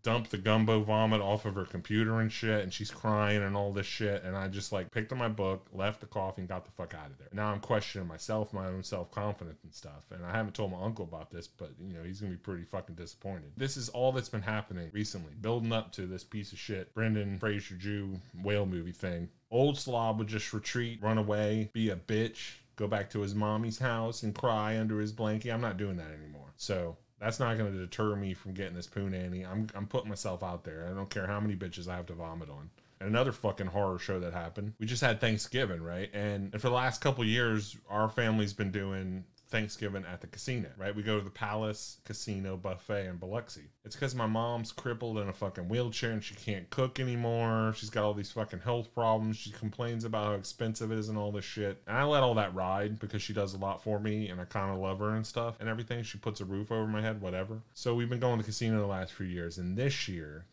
dump 0.03 0.29
the 0.29 0.37
gumbo 0.37 0.81
vomit 0.81 1.21
off 1.21 1.45
of 1.45 1.53
her 1.53 1.65
computer 1.65 2.21
and 2.21 2.31
shit 2.31 2.63
and 2.63 2.73
she's 2.73 2.89
crying 2.89 3.43
and 3.43 3.55
all 3.55 3.71
this 3.71 3.85
shit 3.85 4.23
and 4.23 4.35
I 4.35 4.47
just 4.47 4.71
like 4.71 4.91
picked 4.91 5.11
up 5.11 5.17
my 5.17 5.27
book, 5.27 5.67
left 5.73 5.99
the 5.99 6.07
coffee 6.07 6.41
and 6.41 6.49
got 6.49 6.65
the 6.65 6.71
fuck 6.71 6.93
out 6.93 7.11
of 7.11 7.17
there. 7.17 7.27
Now 7.33 7.51
I'm 7.51 7.59
questioning 7.59 8.07
myself, 8.07 8.53
my 8.53 8.67
own 8.67 8.83
self-confidence 8.83 9.63
and 9.63 9.73
stuff. 9.73 10.05
And 10.11 10.25
I 10.25 10.31
haven't 10.31 10.53
told 10.53 10.71
my 10.71 10.81
uncle 10.81 11.05
about 11.05 11.31
this, 11.31 11.47
but 11.47 11.71
you 11.79 11.93
know, 11.93 12.03
he's 12.03 12.19
going 12.19 12.31
to 12.31 12.37
be 12.37 12.41
pretty 12.41 12.63
fucking 12.63 12.95
disappointed. 12.95 13.51
This 13.57 13.77
is 13.77 13.89
all 13.89 14.11
that's 14.11 14.29
been 14.29 14.41
happening 14.41 14.89
recently, 14.93 15.33
building 15.39 15.71
up 15.71 15.91
to 15.93 16.05
this 16.05 16.23
piece 16.23 16.51
of 16.51 16.59
shit 16.59 16.93
Brendan 16.93 17.37
Fraser 17.39 17.75
Jew 17.75 18.19
whale 18.43 18.65
movie 18.65 18.91
thing. 18.91 19.29
Old 19.51 19.77
slob 19.77 20.17
would 20.19 20.27
just 20.27 20.53
retreat, 20.53 20.99
run 21.01 21.17
away, 21.17 21.69
be 21.73 21.89
a 21.89 21.95
bitch, 21.95 22.53
go 22.81 22.87
back 22.87 23.09
to 23.11 23.21
his 23.21 23.35
mommy's 23.35 23.77
house 23.77 24.23
and 24.23 24.33
cry 24.33 24.79
under 24.79 24.99
his 24.99 25.11
blanket. 25.11 25.51
I'm 25.51 25.61
not 25.61 25.77
doing 25.77 25.97
that 25.97 26.11
anymore. 26.11 26.51
So 26.57 26.97
that's 27.19 27.39
not 27.39 27.57
going 27.57 27.71
to 27.71 27.77
deter 27.77 28.15
me 28.15 28.33
from 28.33 28.53
getting 28.53 28.73
this 28.73 28.87
poo 28.87 29.07
nanny. 29.07 29.45
I'm, 29.45 29.67
I'm 29.75 29.85
putting 29.85 30.09
myself 30.09 30.41
out 30.41 30.63
there. 30.63 30.87
I 30.89 30.95
don't 30.95 31.09
care 31.09 31.27
how 31.27 31.39
many 31.39 31.55
bitches 31.55 31.87
I 31.87 31.95
have 31.95 32.07
to 32.07 32.13
vomit 32.13 32.49
on. 32.49 32.71
And 32.99 33.07
another 33.07 33.31
fucking 33.31 33.67
horror 33.67 33.99
show 33.99 34.19
that 34.19 34.33
happened. 34.33 34.73
We 34.79 34.87
just 34.87 35.01
had 35.01 35.21
Thanksgiving, 35.21 35.81
right? 35.81 36.09
And, 36.13 36.51
and 36.53 36.61
for 36.61 36.69
the 36.69 36.75
last 36.75 37.01
couple 37.01 37.23
years, 37.23 37.77
our 37.89 38.09
family's 38.09 38.53
been 38.53 38.71
doing 38.71 39.23
Thanksgiving 39.51 40.05
at 40.11 40.21
the 40.21 40.27
casino, 40.27 40.69
right? 40.77 40.95
We 40.95 41.03
go 41.03 41.17
to 41.19 41.23
the 41.23 41.29
Palace 41.29 41.97
Casino 42.05 42.55
Buffet 42.55 43.07
in 43.07 43.17
Biloxi. 43.17 43.69
It's 43.83 43.95
because 43.95 44.15
my 44.15 44.25
mom's 44.25 44.71
crippled 44.71 45.17
in 45.17 45.27
a 45.27 45.33
fucking 45.33 45.67
wheelchair 45.67 46.11
and 46.11 46.23
she 46.23 46.35
can't 46.35 46.69
cook 46.69 46.99
anymore. 46.99 47.73
She's 47.75 47.89
got 47.89 48.05
all 48.05 48.13
these 48.13 48.31
fucking 48.31 48.59
health 48.59 48.93
problems. 48.93 49.35
She 49.35 49.51
complains 49.51 50.05
about 50.05 50.25
how 50.25 50.33
expensive 50.33 50.91
it 50.91 50.97
is 50.97 51.09
and 51.09 51.17
all 51.17 51.31
this 51.31 51.45
shit. 51.45 51.81
And 51.85 51.97
I 51.97 52.03
let 52.03 52.23
all 52.23 52.35
that 52.35 52.55
ride 52.55 52.97
because 52.97 53.21
she 53.21 53.33
does 53.33 53.53
a 53.53 53.57
lot 53.57 53.83
for 53.83 53.99
me 53.99 54.29
and 54.29 54.39
I 54.39 54.45
kind 54.45 54.71
of 54.71 54.79
love 54.79 54.99
her 54.99 55.15
and 55.15 55.27
stuff 55.27 55.57
and 55.59 55.67
everything. 55.67 56.03
She 56.03 56.17
puts 56.17 56.39
a 56.39 56.45
roof 56.45 56.71
over 56.71 56.87
my 56.87 57.01
head, 57.01 57.21
whatever. 57.21 57.61
So 57.73 57.93
we've 57.93 58.09
been 58.09 58.19
going 58.19 58.37
to 58.37 58.43
the 58.43 58.47
casino 58.47 58.79
the 58.79 58.87
last 58.87 59.11
few 59.11 59.27
years. 59.27 59.57
And 59.57 59.77
this 59.77 60.07
year, 60.07 60.45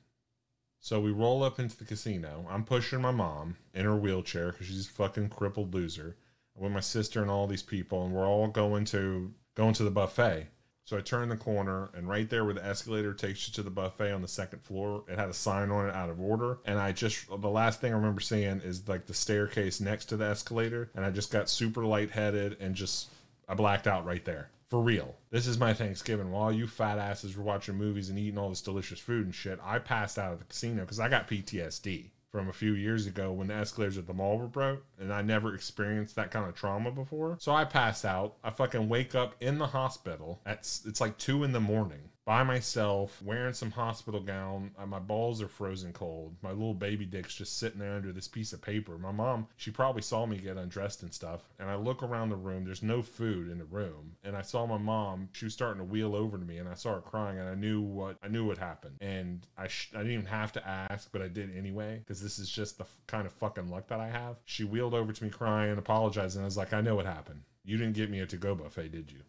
so 0.80 1.00
we 1.00 1.12
roll 1.12 1.42
up 1.44 1.61
into 1.61 1.76
the 1.76 1.84
casino. 1.84 2.46
I'm 2.50 2.64
pushing 2.64 3.00
my 3.00 3.11
mom 3.12 3.56
in 3.75 3.84
her 3.84 3.96
wheelchair 3.96 4.52
because 4.52 4.66
she's 4.66 4.87
a 4.87 4.90
fucking 4.90 5.28
crippled 5.28 5.73
loser 5.73 6.16
with 6.58 6.72
my 6.72 6.80
sister 6.80 7.22
and 7.22 7.30
all 7.30 7.46
these 7.46 7.62
people, 7.62 8.04
and 8.04 8.14
we're 8.14 8.26
all 8.26 8.48
going 8.48 8.84
to 8.86 9.32
going 9.54 9.74
to 9.74 9.84
the 9.84 9.90
buffet. 9.90 10.48
So 10.84 10.96
I 10.96 11.02
turn 11.02 11.28
the 11.28 11.36
corner, 11.36 11.90
and 11.92 12.08
right 12.08 12.30
there 12.30 12.46
where 12.46 12.54
the 12.54 12.64
escalator 12.64 13.12
takes 13.12 13.46
you 13.46 13.52
to 13.54 13.62
the 13.62 13.70
buffet 13.70 14.10
on 14.10 14.22
the 14.22 14.28
second 14.28 14.62
floor, 14.62 15.04
it 15.06 15.18
had 15.18 15.28
a 15.28 15.34
sign 15.34 15.70
on 15.70 15.86
it 15.86 15.94
out 15.94 16.08
of 16.08 16.18
order. 16.18 16.60
And 16.64 16.78
I 16.78 16.92
just, 16.92 17.28
the 17.28 17.50
last 17.50 17.82
thing 17.82 17.92
I 17.92 17.96
remember 17.96 18.22
seeing 18.22 18.62
is 18.62 18.88
like 18.88 19.04
the 19.04 19.12
staircase 19.12 19.82
next 19.82 20.06
to 20.06 20.16
the 20.16 20.24
escalator. 20.24 20.90
And 20.94 21.04
I 21.04 21.10
just 21.10 21.30
got 21.30 21.50
super 21.50 21.84
lightheaded 21.84 22.56
and 22.58 22.74
just, 22.74 23.10
I 23.46 23.54
blacked 23.54 23.86
out 23.86 24.06
right 24.06 24.24
there. 24.24 24.48
For 24.70 24.80
real. 24.80 25.14
This 25.30 25.46
is 25.46 25.58
my 25.58 25.74
Thanksgiving. 25.74 26.30
While 26.30 26.52
you 26.52 26.66
fat 26.66 26.98
asses 26.98 27.36
were 27.36 27.44
watching 27.44 27.74
movies 27.74 28.08
and 28.08 28.18
eating 28.18 28.38
all 28.38 28.48
this 28.48 28.62
delicious 28.62 28.98
food 28.98 29.26
and 29.26 29.34
shit, 29.34 29.60
I 29.62 29.80
passed 29.80 30.18
out 30.18 30.32
at 30.32 30.38
the 30.38 30.46
casino 30.46 30.82
because 30.82 31.00
I 31.00 31.10
got 31.10 31.28
PTSD 31.28 32.12
from 32.30 32.49
a 32.49 32.52
few 32.52 32.75
years 32.75 33.06
ago 33.06 33.32
when 33.32 33.49
the 33.49 33.54
escalators 33.54 33.99
at 33.99 34.06
the 34.06 34.12
mall 34.12 34.38
were 34.38 34.47
broke 34.47 34.85
and 34.99 35.12
I 35.12 35.23
never 35.23 35.54
experienced 35.54 36.16
that 36.16 36.30
kind 36.30 36.49
of 36.49 36.54
trauma 36.54 36.90
before. 36.90 37.37
So 37.40 37.52
I 37.52 37.64
pass 37.64 38.04
out. 38.04 38.37
I 38.44 38.50
fucking 38.50 38.88
wake 38.88 39.14
up 39.14 39.35
in 39.40 39.58
the 39.58 39.66
hospital 39.66 40.40
at 40.44 40.58
it's 40.58 41.00
like 41.00 41.18
two 41.18 41.44
in 41.44 41.52
the 41.52 41.61
morning 41.61 42.11
by 42.28 42.42
myself, 42.42 43.23
wearing 43.23 43.54
some 43.54 43.70
hospital 43.70 44.20
gown. 44.20 44.70
Uh, 44.78 44.85
my 44.85 44.99
balls 44.99 45.40
are 45.40 45.49
frozen 45.49 45.94
cold. 45.94 46.37
My 46.42 46.50
little 46.50 46.75
baby 46.75 47.06
dick's 47.06 47.35
just 47.35 47.56
sitting 47.56 47.78
there 47.78 47.94
under 47.94 48.12
this 48.12 48.28
piece 48.28 48.52
of 48.52 48.61
paper. 48.61 48.99
My 48.99 49.12
mom, 49.12 49.47
she 49.56 49.70
probably 49.70 50.02
saw 50.02 50.26
me 50.26 50.37
get 50.37 50.58
undressed 50.58 51.02
and 51.02 51.14
stuff. 51.14 51.40
And 51.58 51.70
I 51.70 51.76
look 51.76 52.02
around 52.02 52.28
the 52.28 52.37
room. 52.37 52.66
There's 52.66 52.82
no 52.82 53.00
food 53.00 53.50
in 53.50 53.56
the 53.56 53.64
room. 53.64 54.14
And 54.25 54.37
I 54.37 54.42
saw 54.42 54.66
my 54.66 54.76
mom. 54.76 55.30
She 55.32 55.47
was 55.47 55.54
starting 55.54 55.78
to 55.78 55.90
wheel 55.90 56.14
over 56.14 56.37
to 56.37 56.44
me, 56.44 56.58
and 56.58 56.68
I 56.68 56.75
saw 56.75 56.97
her 56.97 57.00
crying. 57.00 57.38
And 57.38 57.49
I 57.49 57.54
knew 57.54 57.80
what 57.80 58.18
I 58.23 58.28
knew 58.28 58.44
what 58.47 58.58
happened. 58.58 58.99
And 59.00 59.47
I 59.56 59.66
sh- 59.66 59.92
I 59.94 59.99
didn't 60.00 60.12
even 60.12 60.26
have 60.26 60.52
to 60.52 60.68
ask, 60.68 61.11
but 61.11 61.23
I 61.23 61.28
did 61.28 61.56
anyway 61.56 62.00
because 62.00 62.20
this 62.20 62.38
is 62.38 62.50
just 62.50 62.76
the 62.76 62.85
f- 62.85 63.00
kind 63.06 63.26
of 63.26 63.32
fucking 63.32 63.70
luck 63.70 63.88
that 63.88 64.00
I 64.00 64.08
have. 64.11 64.37
She 64.44 64.64
wheeled 64.64 64.92
over 64.92 65.14
to 65.14 65.25
me 65.25 65.30
crying, 65.30 65.70
and 65.70 65.78
apologizing. 65.78 66.42
I 66.42 66.44
was 66.44 66.58
like, 66.58 66.75
I 66.75 66.82
know 66.82 66.94
what 66.94 67.06
happened. 67.06 67.40
You 67.64 67.78
didn't 67.78 67.94
get 67.94 68.11
me 68.11 68.20
a 68.20 68.26
to-go 68.26 68.54
buffet, 68.54 68.92
did 68.92 69.11
you? 69.11 69.20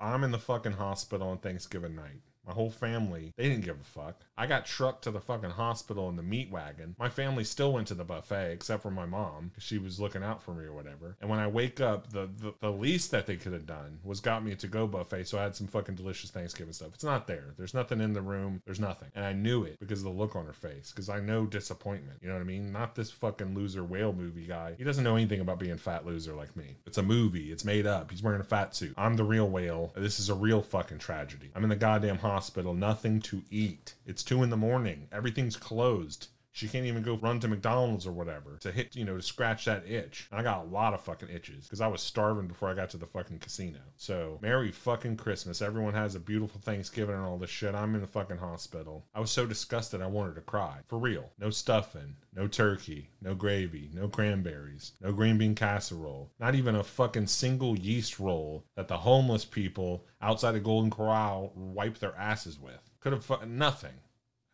I'm 0.00 0.24
in 0.24 0.30
the 0.32 0.38
fucking 0.38 0.72
hospital 0.72 1.28
on 1.28 1.38
Thanksgiving 1.38 1.94
night. 1.94 2.20
My 2.46 2.52
whole 2.52 2.70
family, 2.70 3.32
they 3.36 3.48
didn't 3.48 3.64
give 3.64 3.80
a 3.80 3.84
fuck. 3.84 4.16
I 4.36 4.46
got 4.46 4.66
trucked 4.66 5.04
to 5.04 5.10
the 5.10 5.20
fucking 5.20 5.50
hospital 5.50 6.08
in 6.08 6.16
the 6.16 6.22
meat 6.22 6.50
wagon. 6.50 6.94
My 6.98 7.08
family 7.08 7.44
still 7.44 7.72
went 7.72 7.88
to 7.88 7.94
the 7.94 8.04
buffet, 8.04 8.52
except 8.52 8.82
for 8.82 8.90
my 8.90 9.06
mom, 9.06 9.48
because 9.48 9.62
she 9.62 9.78
was 9.78 10.00
looking 10.00 10.22
out 10.22 10.42
for 10.42 10.52
me 10.52 10.64
or 10.64 10.72
whatever. 10.72 11.16
And 11.20 11.30
when 11.30 11.38
I 11.38 11.46
wake 11.46 11.80
up, 11.80 12.10
the, 12.10 12.28
the, 12.38 12.54
the 12.60 12.72
least 12.72 13.10
that 13.12 13.26
they 13.26 13.36
could 13.36 13.52
have 13.52 13.66
done 13.66 13.98
was 14.02 14.20
got 14.20 14.44
me 14.44 14.52
a 14.52 14.56
to 14.56 14.66
go 14.66 14.86
buffet, 14.86 15.24
so 15.26 15.38
I 15.38 15.42
had 15.42 15.56
some 15.56 15.66
fucking 15.66 15.94
delicious 15.94 16.30
Thanksgiving 16.30 16.72
stuff. 16.72 16.90
It's 16.94 17.04
not 17.04 17.26
there. 17.26 17.54
There's 17.56 17.74
nothing 17.74 18.00
in 18.00 18.12
the 18.12 18.22
room. 18.22 18.60
There's 18.64 18.80
nothing. 18.80 19.08
And 19.14 19.24
I 19.24 19.32
knew 19.32 19.64
it 19.64 19.78
because 19.78 20.00
of 20.00 20.04
the 20.04 20.10
look 20.10 20.36
on 20.36 20.46
her 20.46 20.52
face, 20.52 20.90
because 20.90 21.08
I 21.08 21.20
know 21.20 21.46
disappointment. 21.46 22.18
You 22.20 22.28
know 22.28 22.34
what 22.34 22.40
I 22.40 22.44
mean? 22.44 22.72
Not 22.72 22.94
this 22.94 23.10
fucking 23.10 23.54
loser 23.54 23.84
whale 23.84 24.12
movie 24.12 24.46
guy. 24.46 24.74
He 24.76 24.84
doesn't 24.84 25.04
know 25.04 25.16
anything 25.16 25.40
about 25.40 25.58
being 25.58 25.76
fat 25.76 26.04
loser 26.04 26.34
like 26.34 26.56
me. 26.56 26.76
It's 26.86 26.98
a 26.98 27.02
movie. 27.02 27.52
It's 27.52 27.64
made 27.64 27.86
up. 27.86 28.10
He's 28.10 28.22
wearing 28.22 28.40
a 28.40 28.44
fat 28.44 28.74
suit. 28.74 28.94
I'm 28.96 29.16
the 29.16 29.24
real 29.24 29.48
whale. 29.48 29.92
This 29.96 30.18
is 30.18 30.28
a 30.28 30.34
real 30.34 30.62
fucking 30.62 30.98
tragedy. 30.98 31.50
I'm 31.54 31.62
in 31.62 31.70
the 31.70 31.76
goddamn 31.76 32.16
hospital. 32.16 32.33
Nothing 32.74 33.20
to 33.22 33.42
eat. 33.50 33.94
It's 34.06 34.24
two 34.24 34.42
in 34.42 34.50
the 34.50 34.56
morning. 34.56 35.08
Everything's 35.12 35.56
closed. 35.56 36.28
She 36.54 36.68
can't 36.68 36.86
even 36.86 37.02
go 37.02 37.16
run 37.16 37.40
to 37.40 37.48
McDonald's 37.48 38.06
or 38.06 38.12
whatever 38.12 38.58
to 38.60 38.70
hit, 38.70 38.94
you 38.94 39.04
know, 39.04 39.16
to 39.16 39.22
scratch 39.22 39.64
that 39.64 39.88
itch. 39.88 40.28
And 40.30 40.38
I 40.38 40.44
got 40.44 40.64
a 40.64 40.68
lot 40.68 40.94
of 40.94 41.00
fucking 41.00 41.28
itches 41.28 41.64
because 41.64 41.80
I 41.80 41.88
was 41.88 42.00
starving 42.00 42.46
before 42.46 42.70
I 42.70 42.74
got 42.74 42.90
to 42.90 42.96
the 42.96 43.06
fucking 43.06 43.40
casino. 43.40 43.80
So, 43.96 44.38
Merry 44.40 44.70
fucking 44.70 45.16
Christmas. 45.16 45.60
Everyone 45.60 45.94
has 45.94 46.14
a 46.14 46.20
beautiful 46.20 46.60
Thanksgiving 46.60 47.16
and 47.16 47.24
all 47.24 47.38
this 47.38 47.50
shit. 47.50 47.74
I'm 47.74 47.96
in 47.96 48.00
the 48.00 48.06
fucking 48.06 48.36
hospital. 48.36 49.04
I 49.16 49.18
was 49.18 49.32
so 49.32 49.46
disgusted 49.46 50.00
I 50.00 50.06
wanted 50.06 50.36
to 50.36 50.42
cry. 50.42 50.78
For 50.86 50.96
real. 50.96 51.28
No 51.40 51.50
stuffing, 51.50 52.14
no 52.32 52.46
turkey, 52.46 53.10
no 53.20 53.34
gravy, 53.34 53.90
no 53.92 54.06
cranberries, 54.06 54.92
no 55.00 55.12
green 55.12 55.38
bean 55.38 55.56
casserole, 55.56 56.30
not 56.38 56.54
even 56.54 56.76
a 56.76 56.84
fucking 56.84 57.26
single 57.26 57.76
yeast 57.76 58.20
roll 58.20 58.64
that 58.76 58.86
the 58.86 58.98
homeless 58.98 59.44
people 59.44 60.06
outside 60.22 60.54
of 60.54 60.62
Golden 60.62 60.90
Corral 60.90 61.52
wipe 61.56 61.98
their 61.98 62.14
asses 62.16 62.60
with. 62.60 62.78
Could 63.00 63.12
have 63.12 63.48
nothing. 63.48 63.94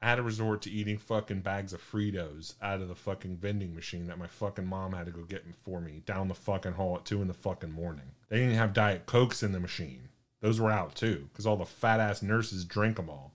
I 0.03 0.09
had 0.09 0.15
to 0.17 0.23
resort 0.23 0.63
to 0.63 0.71
eating 0.71 0.97
fucking 0.97 1.41
bags 1.41 1.75
of 1.75 1.83
Fritos 1.83 2.55
out 2.63 2.81
of 2.81 2.89
the 2.89 2.95
fucking 2.95 3.37
vending 3.37 3.75
machine 3.75 4.07
that 4.07 4.19
my 4.19 4.27
fucking 4.27 4.67
mom 4.67 4.95
had 4.95 5.07
to 5.07 5.13
go 5.13 5.23
get 5.23 5.45
for 5.55 5.81
me 5.81 6.03
down 6.07 6.29
the 6.29 6.35
fucking 6.35 6.73
hall 6.73 6.97
at 6.97 7.05
two 7.05 7.21
in 7.21 7.29
the 7.29 7.35
fucking 7.35 7.73
morning. 7.73 8.13
They 8.31 8.39
didn't 8.39 8.55
have 8.55 8.73
Diet 8.73 9.05
Cokes 9.05 9.43
in 9.43 9.53
the 9.53 9.61
machine. 9.61 10.09
Those 10.41 10.59
were 10.59 10.71
out 10.71 10.95
too, 10.95 11.29
because 11.31 11.47
all 11.47 11.59
the 11.59 11.67
fat 11.67 12.01
ass 12.01 12.23
nurses 12.23 12.65
drink 12.65 12.97
them 12.97 13.11
all. 13.11 13.33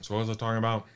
So 0.00 0.14
what 0.14 0.20
was 0.20 0.30
I 0.30 0.34
talking 0.34 0.58
about? 0.58 0.86